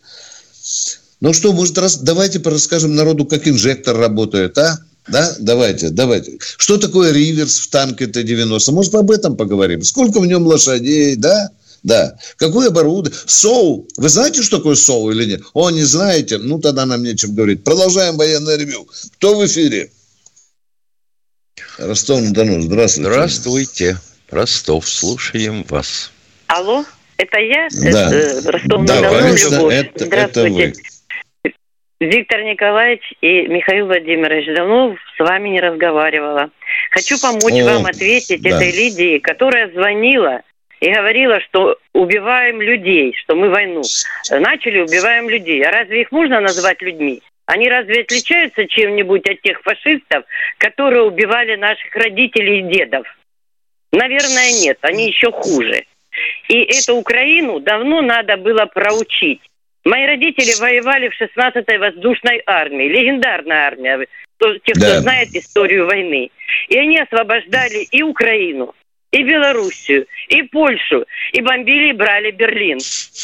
[1.20, 4.78] Ну что, может, раз, давайте расскажем народу, как инжектор работает, а?
[5.08, 6.38] Да, давайте, давайте.
[6.56, 8.70] Что такое реверс в танке Т-90?
[8.72, 9.82] Может, об этом поговорим?
[9.82, 11.50] Сколько в нем лошадей, да?
[11.82, 12.16] Да.
[12.36, 13.18] Какое оборудование?
[13.26, 13.88] СОУ.
[13.96, 15.42] Вы знаете, что такое СОУ или нет?
[15.54, 16.38] О, не знаете?
[16.38, 17.64] Ну, тогда нам нечем говорить.
[17.64, 18.86] Продолжаем военное ревю.
[19.14, 19.90] Кто в эфире?
[21.78, 22.60] Ростов-на-Дону.
[22.62, 23.10] Здравствуйте.
[23.10, 24.00] Здравствуйте.
[24.30, 26.10] Ростов, слушаем вас.
[26.46, 26.84] Алло,
[27.22, 27.68] это я?
[27.92, 28.10] Да.
[28.12, 28.40] Э,
[28.86, 29.74] Да, Любовь.
[29.74, 30.72] это, это Здравствуйте.
[31.44, 31.52] вы.
[32.00, 36.50] Виктор Николаевич и Михаил Владимирович, давно с вами не разговаривала.
[36.90, 38.50] Хочу помочь О, вам ответить да.
[38.56, 40.40] этой Лидии, которая звонила
[40.80, 43.82] и говорила, что убиваем людей, что мы войну
[44.30, 45.62] начали, убиваем людей.
[45.62, 47.20] А разве их можно назвать людьми?
[47.44, 50.24] Они разве отличаются чем-нибудь от тех фашистов,
[50.56, 53.06] которые убивали наших родителей и дедов?
[53.92, 54.78] Наверное, нет.
[54.82, 55.84] Они еще хуже.
[56.48, 59.40] И эту Украину давно надо было проучить.
[59.84, 65.00] Мои родители воевали в 16-й воздушной армии, легендарная армия, кто- те, кто Да.
[65.00, 66.30] знает историю войны.
[66.68, 68.74] И они освобождали и Украину,
[69.10, 72.78] и Белоруссию, и Польшу, и бомбили и брали Берлин.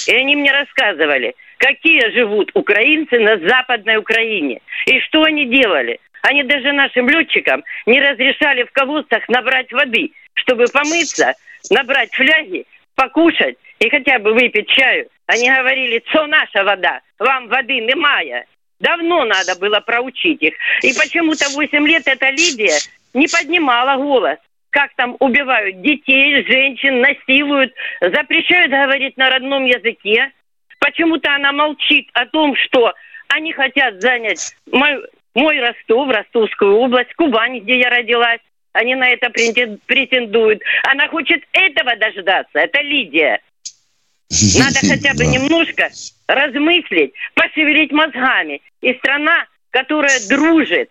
[0.09, 5.99] И они мне рассказывали, какие живут украинцы на Западной Украине, и что они делали.
[6.22, 11.35] Они даже нашим летчикам не разрешали в колодцах набрать воды, чтобы помыться,
[11.70, 12.64] набрать фляги,
[12.97, 15.09] покушать и хотя бы выпить чаю.
[15.27, 18.45] Они говорили, что наша вода, вам воды немає.
[18.81, 20.55] Давно надо было проучить их.
[20.83, 22.79] И почему-то 8 лет эта Лидия
[23.15, 24.39] не поднимала голос.
[24.71, 30.31] Как там убивают детей, женщин, насилуют, запрещают говорить на родном языке.
[30.81, 32.93] Почему-то она молчит о том, что
[33.29, 35.03] они хотят занять мой,
[35.35, 38.41] мой Ростов, Ростовскую область, Кубань, где я родилась.
[38.77, 40.62] Они на это претен- претендуют.
[40.85, 42.59] Она хочет этого дождаться.
[42.59, 43.41] Это Лидия.
[44.59, 45.89] Надо хотя бы немножко
[46.27, 48.61] размыслить, пошевелить мозгами.
[48.83, 50.91] И страна, которая дружит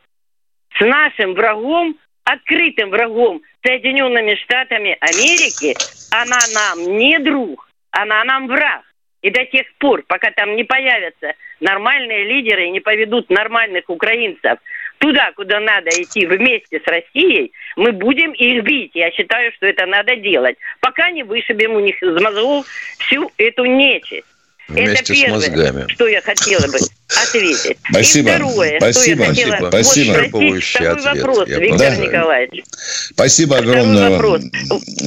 [0.77, 5.75] с нашим врагом, открытым врагом, Соединенными Штатами Америки,
[6.11, 8.81] она нам не друг, она нам враг.
[9.21, 14.59] И до тех пор, пока там не появятся нормальные лидеры и не поведут нормальных украинцев
[15.05, 18.91] туда, куда надо идти вместе с Россией, мы будем их бить.
[18.95, 20.57] Я считаю, что это надо делать.
[20.79, 22.65] Пока не вышибем у них из мозгов
[22.99, 24.25] всю эту нечисть.
[24.67, 25.85] Вместе это с первое, мозгами.
[25.89, 26.79] что я хотела бы
[27.23, 27.77] ответить.
[27.87, 28.29] Спасибо.
[28.29, 29.25] И второе, Спасибо.
[29.25, 29.61] что я хотела Спасибо.
[29.61, 31.15] вот спросить, Исчерпывающий второй ответ.
[31.23, 32.07] вопрос, Я Виктор понимаю.
[32.07, 32.63] Николаевич.
[33.11, 34.09] Спасибо огромное.
[34.09, 34.41] вопрос.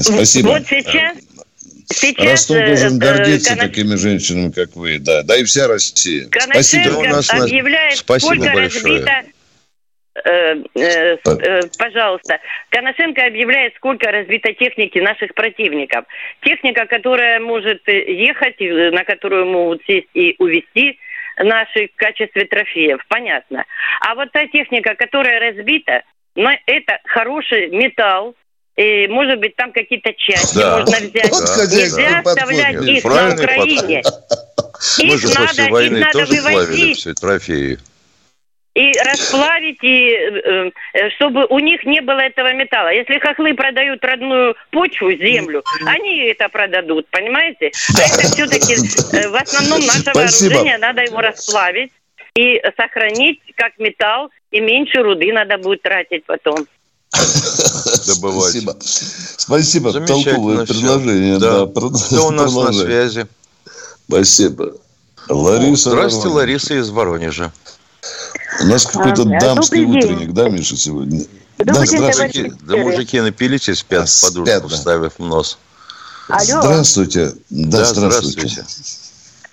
[0.01, 0.47] Спасибо.
[0.49, 1.17] Вот сейчас
[1.91, 3.65] Сейчас, Ростов должен э, гордиться Конос...
[3.65, 6.29] такими женщинами, как вы, да, да и вся Россия.
[6.39, 6.91] Спасибо.
[6.99, 8.99] У нас объявляет, Спасибо сколько большое.
[9.01, 9.38] разбито
[10.25, 12.39] Э, э, э, пожалуйста,
[12.71, 16.05] Коношенко объявляет, сколько разбито техники наших противников.
[16.43, 20.99] Техника, которая может ехать, на которую могут сесть и увезти
[21.39, 23.65] наши в качестве трофеев, понятно.
[24.01, 26.03] А вот та техника, которая разбита,
[26.35, 28.35] но это хороший металл,
[28.77, 30.79] и, может быть, там какие-то части да.
[30.79, 31.31] можно взять.
[31.31, 34.03] Вот Нельзя оставлять их на Украине.
[34.99, 36.99] Мы их же надо, после войны тоже вывозить.
[36.99, 37.79] все трофеи
[38.79, 42.91] и расплавить, и э, э, чтобы у них не было этого металла.
[42.91, 47.73] Если хохлы продают родную почву, землю, они это продадут, понимаете?
[47.97, 50.55] А это все-таки э, в основном наше Спасибо.
[50.55, 51.91] вооружение, надо его расплавить
[52.37, 56.65] и сохранить как металл, и меньше руды надо будет тратить потом.
[58.07, 58.53] Добывать.
[58.53, 58.77] Спасибо.
[59.37, 59.93] Спасибо.
[60.07, 61.39] Толковое предложение.
[61.39, 61.67] Да.
[61.67, 63.27] Да, Кто у нас на связи?
[64.07, 64.75] Спасибо.
[65.29, 65.91] Лариса.
[65.91, 67.53] Здравствуйте, Лариса из Воронежа.
[68.61, 71.25] У нас какой-то а, дамский утренник, да, Миша, сегодня?
[71.59, 72.53] Добрый да, здравствуйте.
[72.63, 74.69] Да мужики напились и спят, а, подушку спят, да.
[74.69, 75.59] вставив нос.
[76.29, 76.63] Алло.
[76.63, 77.33] Здравствуйте.
[77.51, 78.49] Да, да здравствуйте.
[78.49, 79.08] здравствуйте.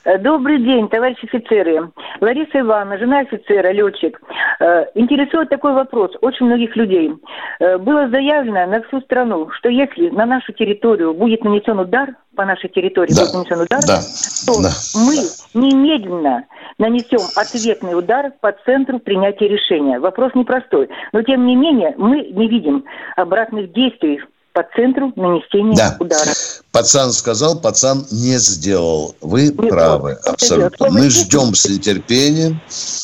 [0.05, 1.91] Э, добрый день, товарищи офицеры.
[2.21, 4.21] Лариса Ивановна, жена офицера, летчик.
[4.59, 7.11] Э, интересует такой вопрос очень многих людей.
[7.59, 12.45] Э, было заявлено на всю страну, что если на нашу территорию будет нанесен удар, по
[12.45, 13.21] нашей территории да.
[13.21, 13.99] будет нанесен удар, да.
[14.45, 14.69] то да.
[14.93, 15.15] мы
[15.59, 16.45] немедленно
[16.77, 19.99] нанесем ответный удар по центру принятия решения.
[19.99, 20.89] Вопрос непростой.
[21.13, 24.21] Но тем не менее мы не видим обратных действий
[24.55, 25.97] по центру нанесения да.
[25.99, 26.31] удара.
[26.71, 29.13] Пацан сказал, пацан не сделал.
[29.19, 30.33] Вы не правы, сделал.
[30.33, 30.91] абсолютно.
[30.91, 32.61] Мы ждем с нетерпением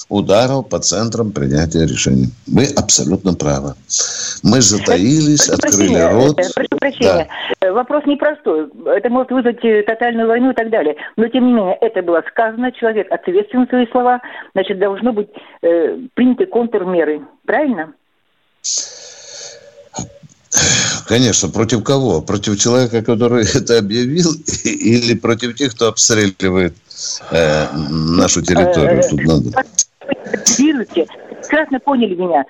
[0.08, 2.30] ударов по центрам принятия решений.
[2.48, 3.74] Вы абсолютно правы.
[4.44, 6.38] Мы затаились, прошу открыли рот.
[6.56, 7.28] прошу прощения.
[7.60, 7.68] Да.
[7.68, 8.70] Э, вопрос непростой.
[8.86, 10.96] Это может вызвать э, тотальную войну и так далее.
[11.18, 12.72] Но, тем не менее, это было сказано.
[12.72, 14.22] Человек ответственен за свои слова.
[14.54, 15.28] Значит, должно быть
[15.64, 17.22] э, приняты контрмеры.
[17.46, 17.94] Правильно?
[21.08, 22.22] Конечно, против кого?
[22.22, 24.34] Против человека, который это объявил,
[24.64, 26.76] или против тех, кто обстреливает
[27.32, 29.02] э, нашу территорию?
[29.10, 29.52] Тут надо.
[31.42, 32.46] Прекрасно поняли меня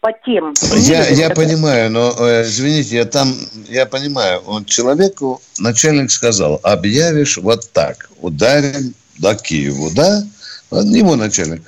[0.00, 0.54] по, тем.
[0.76, 3.34] Я, я понимаю, но э, извините, я там,
[3.68, 10.22] я понимаю, он человеку начальник сказал, объявишь вот так, ударим до Киева, да?
[10.70, 11.62] Ему начальник.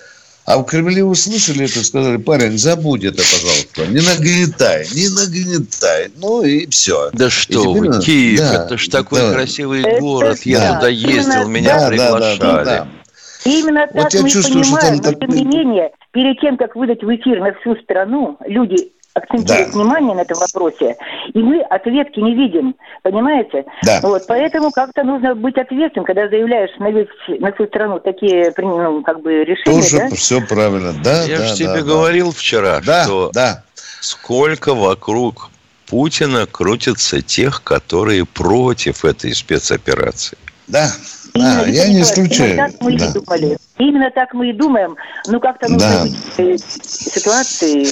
[0.44, 6.10] А в Кремле услышали это, сказали, парень, забудь это, пожалуйста, не нагнетай, не нагнетай.
[6.16, 7.10] Ну и все.
[7.12, 8.04] Да что вы, надо...
[8.04, 9.32] Киев, да, это ж такой да.
[9.34, 10.74] красивый это город, я да.
[10.74, 12.38] туда ездил, меня да, приглашали.
[12.38, 12.88] Да, да, да, да.
[13.44, 16.56] Именно вот так я мы чувствую, понимаем, что там но тем не менее, перед тем,
[16.56, 19.78] как выдать в эфир на всю страну, люди акцентирует да.
[19.78, 20.96] внимание на этом вопросе,
[21.32, 23.64] и мы ответки не видим, понимаете?
[23.82, 24.00] Да.
[24.02, 27.08] Вот, поэтому как-то нужно быть ответственным, когда заявляешь на, весь,
[27.40, 30.16] на всю страну такие, ну, как бы, решения, Тоже да?
[30.16, 32.32] все правильно, да, Я да, же тебе да, говорил да.
[32.32, 33.64] вчера, да, что да.
[34.00, 35.50] сколько вокруг
[35.86, 40.38] Путина крутится тех, которые против этой спецоперации.
[40.68, 40.88] Да,
[41.34, 42.54] да, я не исключаю.
[42.54, 43.04] Именно так мы да.
[43.04, 43.58] и думали.
[43.78, 44.96] Именно так мы и думаем.
[45.26, 46.44] Ну, как-то нужно да.
[46.44, 47.86] быть ситуации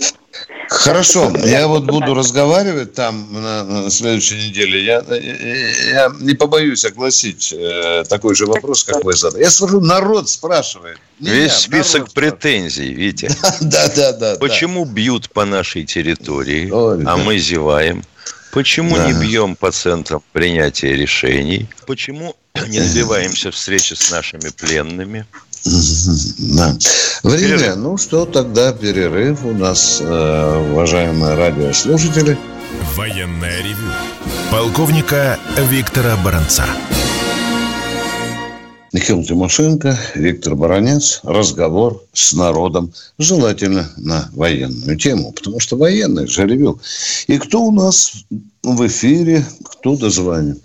[0.69, 4.85] Хорошо, я вот буду разговаривать там на, следующей неделе.
[4.85, 9.43] Я, я не побоюсь огласить э, такой же вопрос, как вы задали.
[9.43, 10.99] Я скажу, народ спрашивает.
[11.19, 13.31] Весь список претензий, видите?
[13.61, 14.37] Да, да, да.
[14.37, 18.05] Почему бьют по нашей территории, а мы зеваем?
[18.53, 21.69] Почему не бьем по центрам принятия решений?
[21.87, 22.37] Почему
[22.69, 25.27] не добиваемся встречи с нашими пленными?
[25.65, 26.77] Да.
[27.23, 27.77] Время, перерыв.
[27.77, 32.39] ну что, тогда перерыв у нас, э, уважаемые радиослушатели.
[32.97, 33.93] Военная ревю.
[34.51, 35.39] Полковника
[35.71, 36.65] Виктора Баранца.
[38.93, 41.21] Михаил Тимошенко, Виктор Баранец.
[41.23, 42.93] Разговор с народом.
[43.19, 46.81] Желательно на военную тему, потому что военный же ревю.
[47.29, 48.25] И кто у нас
[48.65, 50.61] в эфире, кто дозвонит?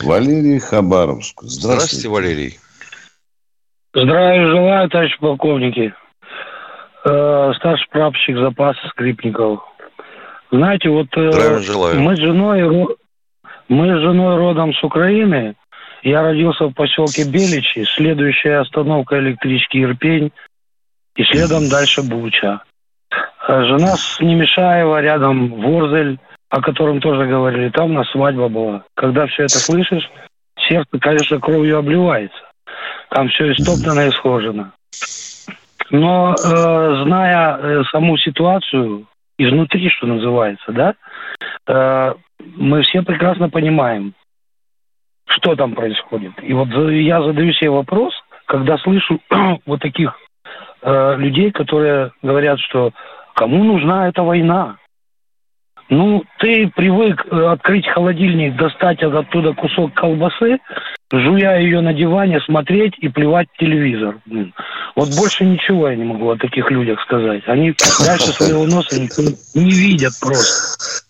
[0.00, 1.42] Валерий Хабаровск.
[1.42, 1.66] Здравствуйте.
[1.66, 2.58] Здравствуйте, Валерий.
[3.94, 5.94] Здравия желаю, товарищ полковники.
[7.04, 9.60] Э, старший прапорщик запаса Скрипников.
[10.50, 12.00] Знаете, вот э, желаю.
[12.00, 12.88] мы с женой
[13.68, 15.54] мы с женой родом с Украины.
[16.02, 17.84] Я родился в поселке Беличи.
[17.94, 20.32] Следующая остановка электрички Ирпень.
[21.14, 22.62] И следом дальше Буча.
[23.46, 26.18] Э, жена с Немешаева, рядом Ворзель,
[26.50, 27.68] о котором тоже говорили.
[27.68, 28.82] Там у нас свадьба была.
[28.96, 30.10] Когда все это слышишь,
[30.68, 32.42] сердце, конечно, кровью обливается.
[33.14, 34.72] Там все истоптано и схожено.
[35.90, 39.06] Но э, зная э, саму ситуацию
[39.38, 40.94] изнутри, что называется, да,
[41.68, 42.14] э,
[42.56, 44.14] мы все прекрасно понимаем,
[45.26, 46.32] что там происходит.
[46.42, 48.12] И вот я задаю себе вопрос,
[48.46, 49.20] когда слышу
[49.64, 50.18] вот таких
[50.82, 52.90] э, людей, которые говорят, что
[53.34, 54.78] кому нужна эта война?
[55.90, 60.58] Ну, ты привык э, открыть холодильник, достать оттуда кусок колбасы,
[61.12, 64.16] жуя ее на диване, смотреть и плевать в телевизор.
[64.96, 67.42] Вот больше ничего я не могу о таких людях сказать.
[67.46, 67.74] Они
[68.06, 68.98] дальше своего носа
[69.54, 71.04] не видят просто.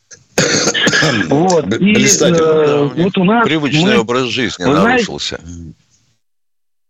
[1.29, 1.73] Вот.
[1.81, 3.45] И э, вот у нас...
[3.47, 5.39] Привычный мы, образ жизни нарушился.
[5.41, 5.75] Знаете,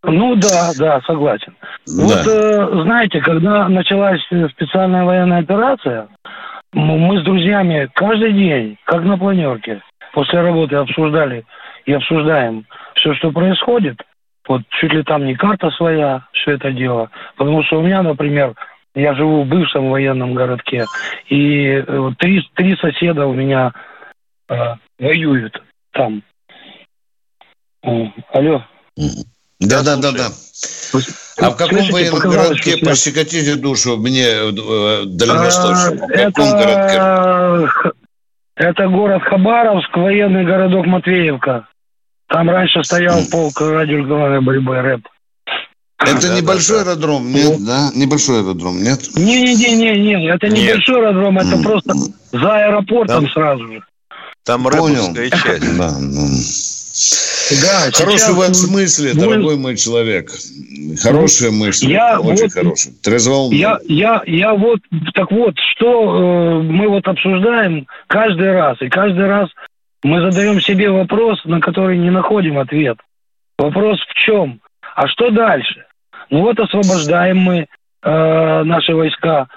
[0.07, 1.55] ну да, да, согласен.
[1.87, 2.03] Да.
[2.03, 4.20] Вот э, знаете, когда началась
[4.53, 6.09] специальная военная операция,
[6.75, 9.81] мы с друзьями каждый день, как на планерке,
[10.12, 11.45] после работы обсуждали
[11.87, 12.66] и обсуждаем
[12.97, 14.01] все, что происходит.
[14.47, 17.11] Вот чуть ли там не карта своя, все это дело.
[17.37, 18.55] Потому что у меня, например,
[18.95, 20.85] я живу в бывшем военном городке,
[21.29, 23.72] и э, три, три соседа у меня
[24.49, 24.55] э,
[24.99, 25.61] воюют
[25.93, 26.22] там.
[27.83, 28.62] Алло.
[29.61, 30.29] Да, да, да, да.
[31.39, 32.87] А в каком военном городке, что...
[32.87, 37.72] пощекотите душу мне э, дальневосточном, в каком это...
[37.72, 37.99] городке?
[38.57, 41.66] Это город Хабаровск, военный городок Матвеевка.
[42.28, 45.09] Там раньше стоял полк радиоэлектронной борьбы рэп.
[45.99, 47.39] Это да, небольшой да, аэродром, да.
[47.39, 47.91] нет, да?
[47.95, 49.01] Небольшой аэродром, нет?
[49.16, 50.68] Не-не-не, это нет.
[50.68, 51.95] небольшой аэродром, это просто
[52.32, 53.82] за аэропортом там, сразу же.
[54.45, 55.76] Там рэповская часть.
[55.78, 56.28] Да, ну.
[56.95, 59.20] Да, Хороший в этом смысле, мы...
[59.20, 60.30] дорогой мой человек.
[61.03, 62.92] Хорошая мысль, я очень вот, хорошая.
[63.03, 63.59] Трезвоумная.
[63.59, 64.78] Я, я, я вот,
[65.12, 69.49] так вот, что э, мы вот обсуждаем каждый раз, и каждый раз
[70.05, 72.99] мы задаем себе вопрос, на который не находим ответ.
[73.59, 74.61] Вопрос в чем?
[74.95, 75.86] А что дальше?
[76.30, 77.66] Ну вот освобождаем мы
[78.03, 79.49] э, наши войска,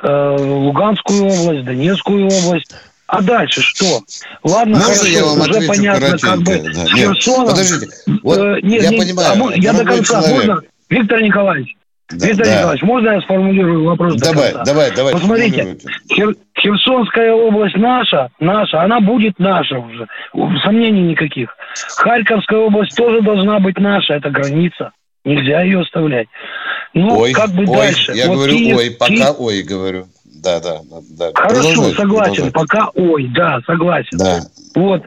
[0.00, 2.74] э, Луганскую область, Донецкую область.
[3.06, 4.02] А дальше что?
[4.42, 6.84] Ладно, Можно хорошо, я вам уже отвечу понятно, как бы да.
[6.94, 7.88] Нет, Подождите,
[8.22, 9.44] вот э, нет, я не, понимаю.
[9.46, 10.46] А, я до конца, человек.
[10.46, 10.62] можно?
[10.88, 11.76] Виктор Николаевич,
[12.10, 12.56] да, Виктор да.
[12.56, 14.72] Николаевич, можно я сформулирую вопрос давай, до конца?
[14.72, 15.76] Давай, давай, Посмотрите,
[16.12, 20.06] Хер, Херсонская область наша, наша, она будет наша уже.
[20.64, 21.56] Сомнений никаких.
[21.96, 24.92] Харьковская область тоже должна быть наша, это граница.
[25.24, 26.28] Нельзя ее оставлять.
[26.94, 28.12] Ну, ой, как бы ой, дальше.
[28.14, 29.34] Я вот говорю, Киев, ой, пока Киев...
[29.38, 30.06] ой, говорю.
[30.46, 30.80] Да, да,
[31.10, 31.30] да.
[31.34, 32.50] Хорошо, продолжай, согласен.
[32.50, 32.50] Продолжай.
[32.52, 34.18] Пока ой, да, согласен.
[34.18, 34.40] Да.
[34.76, 35.02] Вот.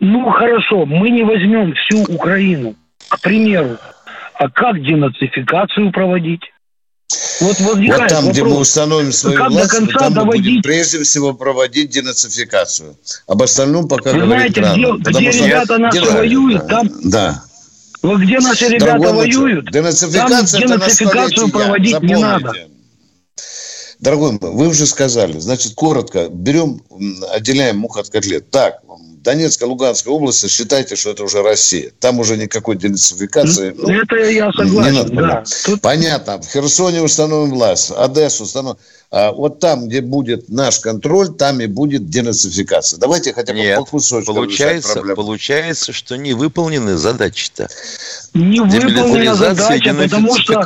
[0.00, 2.74] Ну, хорошо, мы не возьмем всю Украину,
[3.08, 3.76] к примеру.
[4.36, 6.40] А как денацификацию проводить?
[7.40, 8.28] Вот, вот там, вопрос.
[8.28, 10.44] где мы установим свою как власть, до конца там доводить...
[10.44, 12.96] мы будем прежде всего проводить денацификацию.
[13.26, 14.98] Об остальном пока Вы говорить знаете, рано.
[14.98, 16.12] Где, где ребята наши Дела...
[16.12, 16.88] воюют, там...
[17.04, 17.42] Да.
[18.02, 22.14] Вот где наши ребята Дорогой воюют, денацификация там денацификацию проводить Запомните.
[22.14, 22.52] не надо.
[24.00, 26.82] Дорогой мой, вы уже сказали, значит, коротко, берем,
[27.32, 28.50] отделяем мух от котлет.
[28.50, 28.80] Так,
[29.22, 31.92] Донецкая, Луганская область, считайте, что это уже Россия.
[32.00, 33.74] Там уже никакой денацификации.
[33.76, 35.44] Ну, это я согласен, не надо, да.
[35.66, 35.82] Тут...
[35.82, 36.40] Понятно.
[36.40, 38.78] В Херсоне установим власть, Одессу установим.
[39.10, 42.98] А вот там, где будет наш контроль, там и будет денацификация.
[42.98, 47.68] Давайте хотя бы Нет, по кусочку получается, получается, что не выполнены задачи-то.
[48.32, 50.62] Не выполнена задача, потому что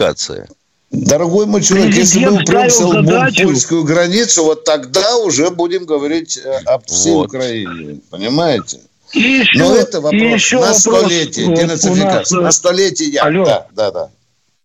[0.95, 6.39] Дорогой мой человек, если мы упремся лбом в польскую границу, вот тогда уже будем говорить
[6.39, 7.27] э, об всей вот.
[7.27, 8.01] Украине.
[8.11, 8.79] Понимаете?
[9.13, 12.37] И еще, Но это вопрос и еще на столетие, вопрос денацификация.
[12.37, 12.45] Нас...
[12.45, 13.21] На столетие.
[13.21, 13.45] Алло.
[13.45, 14.09] Да, да, да.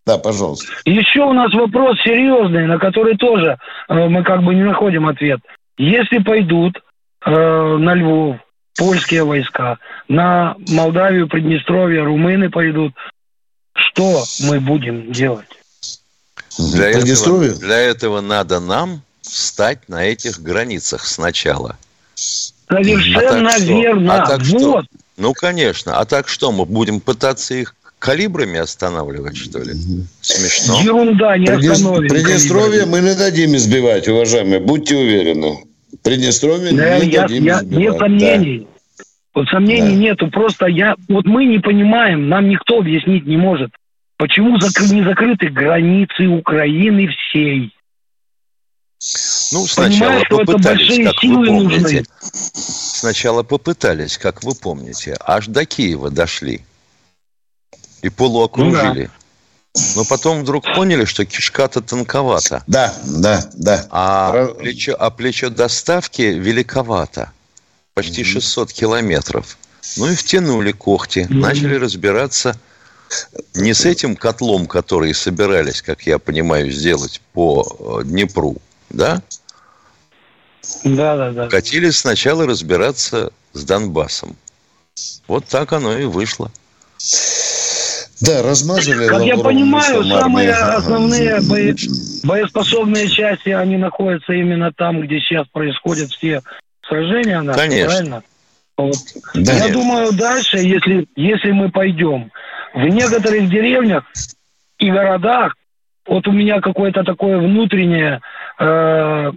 [0.05, 0.65] Да, пожалуйста.
[0.85, 3.57] Еще у нас вопрос серьезный, на который тоже
[3.87, 5.39] э, мы как бы не находим ответ.
[5.77, 6.77] Если пойдут
[7.25, 8.37] э, на Львов
[8.77, 9.77] польские войска,
[10.07, 12.93] на Молдавию, Приднестровье, румыны пойдут,
[13.73, 15.58] что мы будем делать?
[16.57, 21.77] Для этого, для этого надо нам стать на этих границах сначала.
[22.15, 24.13] Совершенно а так верно.
[24.13, 24.59] А так вот.
[24.59, 24.83] Что?
[25.17, 25.99] Ну, конечно.
[25.99, 29.73] А так что, мы будем пытаться их калибрами останавливать, что ли?
[30.21, 30.81] Смешно.
[30.81, 32.09] Ерунда, не остановим.
[32.09, 35.65] Приднестровье мы не дадим избивать, уважаемые, будьте уверены.
[36.03, 37.77] Приднестровье да, не я, дадим я, избивать.
[37.77, 38.59] Нет сомнений.
[38.59, 39.03] Да.
[39.35, 39.95] Вот сомнений да.
[39.95, 40.27] нету.
[40.29, 43.71] Просто я, вот мы не понимаем, нам никто объяснить не может.
[44.19, 47.73] Почему не закрыты границы Украины всей?
[49.53, 51.79] Ну, сначала попытались, как вы помните.
[51.79, 52.03] Нужны.
[52.21, 55.15] Сначала попытались, как вы помните.
[55.21, 56.65] Аж до Киева дошли.
[58.01, 59.03] И полуокружили.
[59.03, 59.09] Ну,
[59.75, 59.81] да.
[59.95, 62.61] Но потом вдруг поняли, что кишка-то тонковата.
[62.67, 63.87] Да, да, да.
[63.89, 67.31] А, плечо, а плечо доставки великовато.
[67.93, 69.57] Почти 600 километров.
[69.95, 71.25] Ну и втянули когти.
[71.29, 72.59] Начали разбираться
[73.55, 78.57] не с этим котлом, который собирались, как я понимаю, сделать по э, Днепру,
[78.89, 79.21] да?
[80.83, 81.49] Да, да, да.
[81.49, 84.35] Хотели сначала разбираться с Донбассом.
[85.27, 86.51] Вот так оно и вышло.
[88.21, 89.07] Да, размазали.
[89.07, 91.39] Как я понимаю, самые основные
[92.23, 96.41] боеспособные части, они находятся именно там, где сейчас происходят все
[96.85, 97.41] сражения.
[97.41, 97.87] Наши, Конечно.
[97.87, 98.23] Правильно?
[98.77, 98.95] Вот.
[99.35, 99.73] Да, я нет.
[99.73, 102.31] думаю, дальше, если, если мы пойдем
[102.73, 104.05] в некоторых деревнях
[104.77, 105.55] и городах,
[106.07, 108.21] вот у меня какое-то такое внутреннее
[108.59, 109.31] э,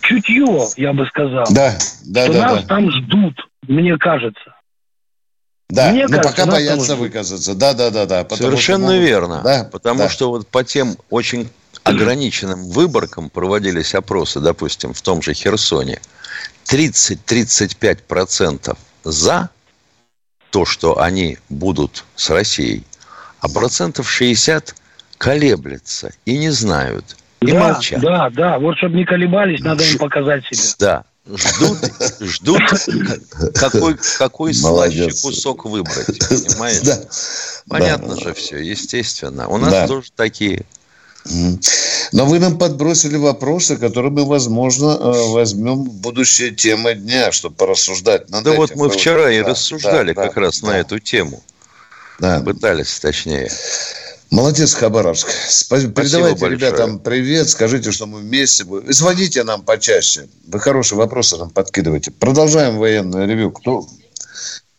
[0.00, 1.46] чутье, я бы сказал.
[1.50, 2.40] Да, да, что да.
[2.40, 2.68] Нас да.
[2.68, 3.34] там ждут,
[3.66, 4.54] мне кажется.
[5.68, 7.54] Да, Мне но кажется, пока боятся выказаться.
[7.54, 8.26] Да, да, да, да.
[8.34, 9.02] Совершенно могут...
[9.02, 9.42] верно.
[9.44, 10.08] Да, потому да.
[10.08, 11.48] что вот по тем очень
[11.84, 16.00] ограниченным выборкам проводились опросы, допустим, в том же Херсоне.
[16.66, 19.50] 30-35% за
[20.50, 22.84] то, что они будут с Россией,
[23.40, 24.74] а процентов 60
[25.18, 28.00] колеблется и не знают, и да, молчат.
[28.00, 30.74] Да, да, вот чтобы не колебались, надо им показать себя.
[30.78, 31.04] Да,
[31.36, 31.78] ждут,
[32.20, 32.62] ждут
[33.54, 36.80] какой, какой слаще кусок выбрать, понимаешь?
[36.82, 37.00] Да.
[37.68, 38.20] Понятно да.
[38.20, 39.48] же все, естественно.
[39.48, 39.86] У нас да.
[39.86, 40.64] тоже такие.
[42.12, 47.54] Но вы нам подбросили вопросы, которые мы, возможно, э, возьмем в будущие темы дня, чтобы
[47.54, 48.60] порассуждать над Да этим.
[48.60, 50.68] вот мы вчера да, и рассуждали да, как да, раз да.
[50.68, 51.42] на эту тему.
[52.18, 52.40] Да.
[52.40, 53.50] Пытались, точнее.
[54.30, 55.28] Молодец, Хабаровск.
[55.28, 55.92] Спасибо.
[55.92, 56.56] Передавайте большое.
[56.56, 58.92] ребятам привет, скажите, что мы вместе будем.
[58.92, 60.28] Звоните нам почаще.
[60.46, 62.12] Вы хорошие вопросы нам подкидываете.
[62.12, 63.50] Продолжаем военное ревю.
[63.50, 63.86] Кто?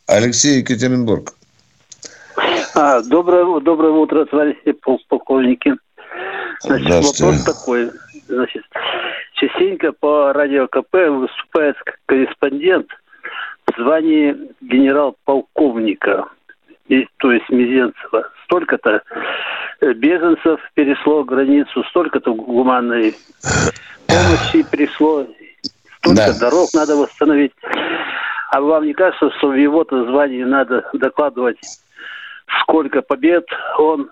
[0.06, 1.34] Алексей Екатеринбург.
[2.74, 4.74] А, доброе, доброе утро, товарищи
[5.10, 5.74] полковники.
[6.62, 7.91] Значит, вопрос такой.
[8.28, 8.64] Значит,
[9.34, 12.88] частенько по радио КП выступает корреспондент
[13.68, 16.28] в звании генерал-полковника
[17.18, 19.01] то есть Мизенцева, столько-то
[19.82, 23.16] э, беженцев перешло границу, столько-то гуманной
[24.07, 25.26] помощи пришло,
[25.99, 26.39] столько да.
[26.39, 27.53] дорог надо восстановить.
[28.49, 31.59] А вам не кажется, что в его-то звании надо докладывать,
[32.62, 33.45] сколько побед
[33.78, 34.12] он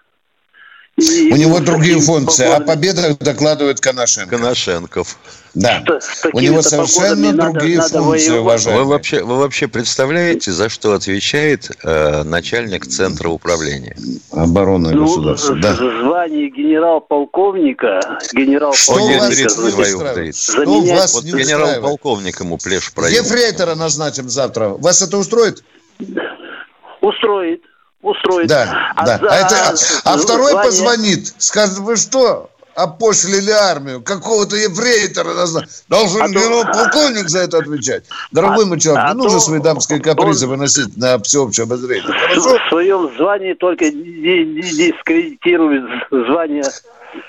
[1.00, 2.46] и У него другие функции.
[2.46, 4.38] О победах докладывает Коношенко.
[4.38, 5.18] Коношенков.
[5.56, 5.84] Да.
[6.34, 8.84] У него совершенно другие надо, функции, надо уважаемые.
[8.84, 13.96] Вы вообще, вы вообще представляете, за что отвечает э, начальник Центра управления?
[14.32, 15.56] Обороны ну, государства.
[15.56, 15.74] Да.
[15.74, 20.34] Звание генерал-полковника, генерал-полковника.
[20.34, 23.24] Что у вас вот генерал-полковник ему плешь проявил.
[23.24, 24.70] Ефрейтора назначим завтра.
[24.70, 25.64] Вас это устроит?
[27.02, 27.64] Устроит
[28.02, 28.48] устроить.
[28.48, 29.18] Да, а, да.
[29.18, 29.30] За...
[29.30, 29.56] А, это,
[30.04, 30.64] а, а второй звание...
[30.64, 35.34] позвонит, скажет, вы что, опошлили армию, какого-то ефрейтора.
[35.90, 37.30] Должен а генерал-полковник то...
[37.30, 38.06] за это отвечать.
[38.32, 39.46] Дорогой а, мой человек, а не нужно то...
[39.46, 40.52] свои дамские капризы он...
[40.52, 42.12] выносить на всеобщее обозрение.
[42.12, 42.58] Хорошо?
[42.58, 46.64] В своем звании только дискредитирует звание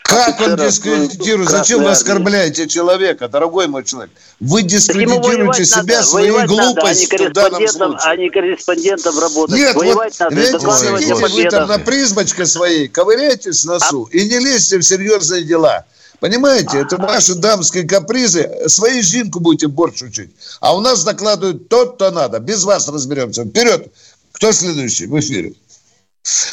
[0.03, 1.51] как он дискредитирует?
[1.51, 4.11] Зачем вы оскорбляете человека, дорогой мой человек?
[4.41, 6.07] Вы дискредитируете себя надо.
[6.07, 7.99] своей воевать глупостью надо, а в данном случае.
[8.03, 9.57] А не корреспондентом работать.
[9.57, 14.17] Нет, воевать вот надо, сидите вы там на призмочке своей, ковыряйтесь носу а...
[14.17, 15.85] и не лезьте в серьезные дела.
[16.19, 18.51] Понимаете, это ваши дамские капризы.
[18.67, 20.31] Свои жинку будете борщ учить.
[20.61, 22.41] А у нас докладывают тот, кто надо.
[22.41, 23.45] Без вас разберемся.
[23.45, 23.91] Вперед.
[24.33, 25.55] Кто следующий в эфире?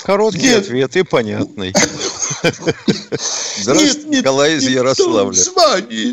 [0.06, 0.64] Короткий нет.
[0.64, 1.74] ответ и понятный.
[3.58, 5.38] Здравствуйте, Николай из Ярославля.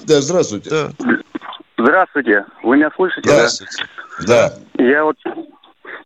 [0.07, 0.71] Да, здравствуйте.
[0.71, 0.91] Да.
[1.79, 2.45] Здравствуйте.
[2.63, 3.29] Вы меня слышите?
[3.29, 3.85] Здравствуйте.
[4.27, 4.55] Да.
[4.79, 5.17] Я вот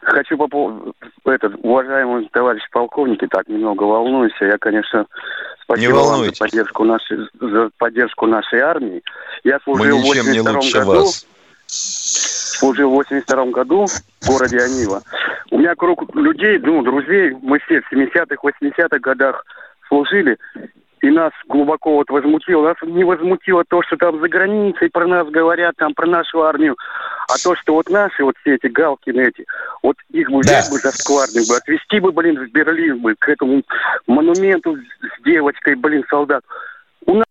[0.03, 0.95] хочу по поводу
[1.25, 4.33] этот уважаемый товарищ полковники, так немного волнуюсь.
[4.41, 5.07] Я, конечно,
[5.63, 9.03] спасибо вам за поддержку нашей за поддержку нашей армии.
[9.45, 11.05] Я служил Мы ничем в 82 году.
[11.05, 11.27] Вас
[11.69, 15.03] служил в 82 году в городе Анива.
[15.51, 19.45] У меня круг людей, ну, друзей, мы все в 70-х, 80-х годах
[19.89, 20.37] служили,
[21.01, 22.65] и нас глубоко вот возмутило.
[22.65, 26.77] Нас не возмутило то, что там за границей про нас говорят, там про нашу армию,
[27.29, 29.45] а то, что вот наши, вот все эти Галкины эти,
[29.83, 30.71] вот их бы взять да.
[30.71, 33.63] бы за скварных бы, отвезти бы, блин, в Берлин бы, к этому
[34.07, 36.43] монументу с девочкой, блин, солдат.
[37.07, 37.27] У нас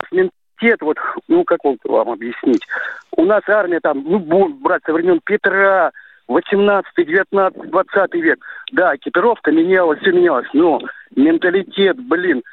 [0.58, 0.98] менталитет, вот,
[1.28, 2.66] ну, как вам объяснить,
[3.16, 5.92] у нас армия там, ну, будем брать со времен Петра,
[6.28, 8.40] 18, 19, 20 век.
[8.72, 10.80] Да, экипировка менялась, все менялось, но
[11.16, 12.44] менталитет, блин,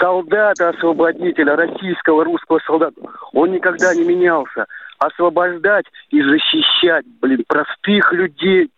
[0.00, 3.00] солдата-освободителя, российского, русского солдата,
[3.32, 4.66] он никогда не менялся.
[4.98, 8.70] Освобождать и защищать, блин, простых людей,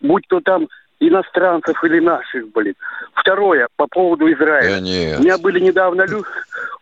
[0.00, 0.68] будь то там
[1.00, 2.74] иностранцев или наших, блин.
[3.14, 4.76] Второе, по поводу Израиля.
[4.80, 5.18] нет.
[5.18, 6.06] У меня были недавно,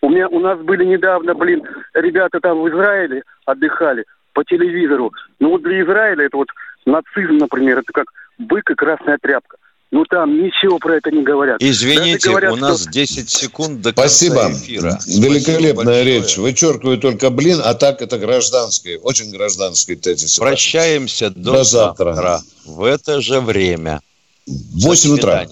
[0.01, 1.63] у меня, у нас были недавно, блин,
[1.95, 5.13] ребята там в Израиле отдыхали по телевизору.
[5.41, 6.49] Ну вот для Израиля это вот
[6.87, 8.07] нацизм, например, это как
[8.39, 9.57] бык и красная тряпка.
[9.91, 11.59] Ну, там ничего про это не говорят.
[11.61, 12.91] Извините, говорят, у нас что...
[12.91, 14.51] 10 секунд до конца Спасибо.
[14.51, 14.99] эфира.
[15.07, 16.37] Великолепная Спасибо речь.
[16.37, 20.37] Вычеркиваю только блин, а так это гражданский, очень гражданский тезис.
[20.39, 22.15] Прощаемся до, до завтра.
[22.15, 22.43] завтра.
[22.65, 24.01] В это же время.
[24.47, 25.47] 8 утра.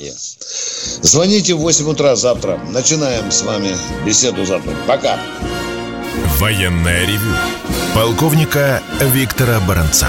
[1.02, 2.60] Звоните в 8 утра завтра.
[2.70, 4.74] Начинаем с вами беседу завтра.
[4.86, 5.18] Пока.
[6.38, 7.34] Военная ревю.
[7.94, 10.08] Полковника Виктора Баранца.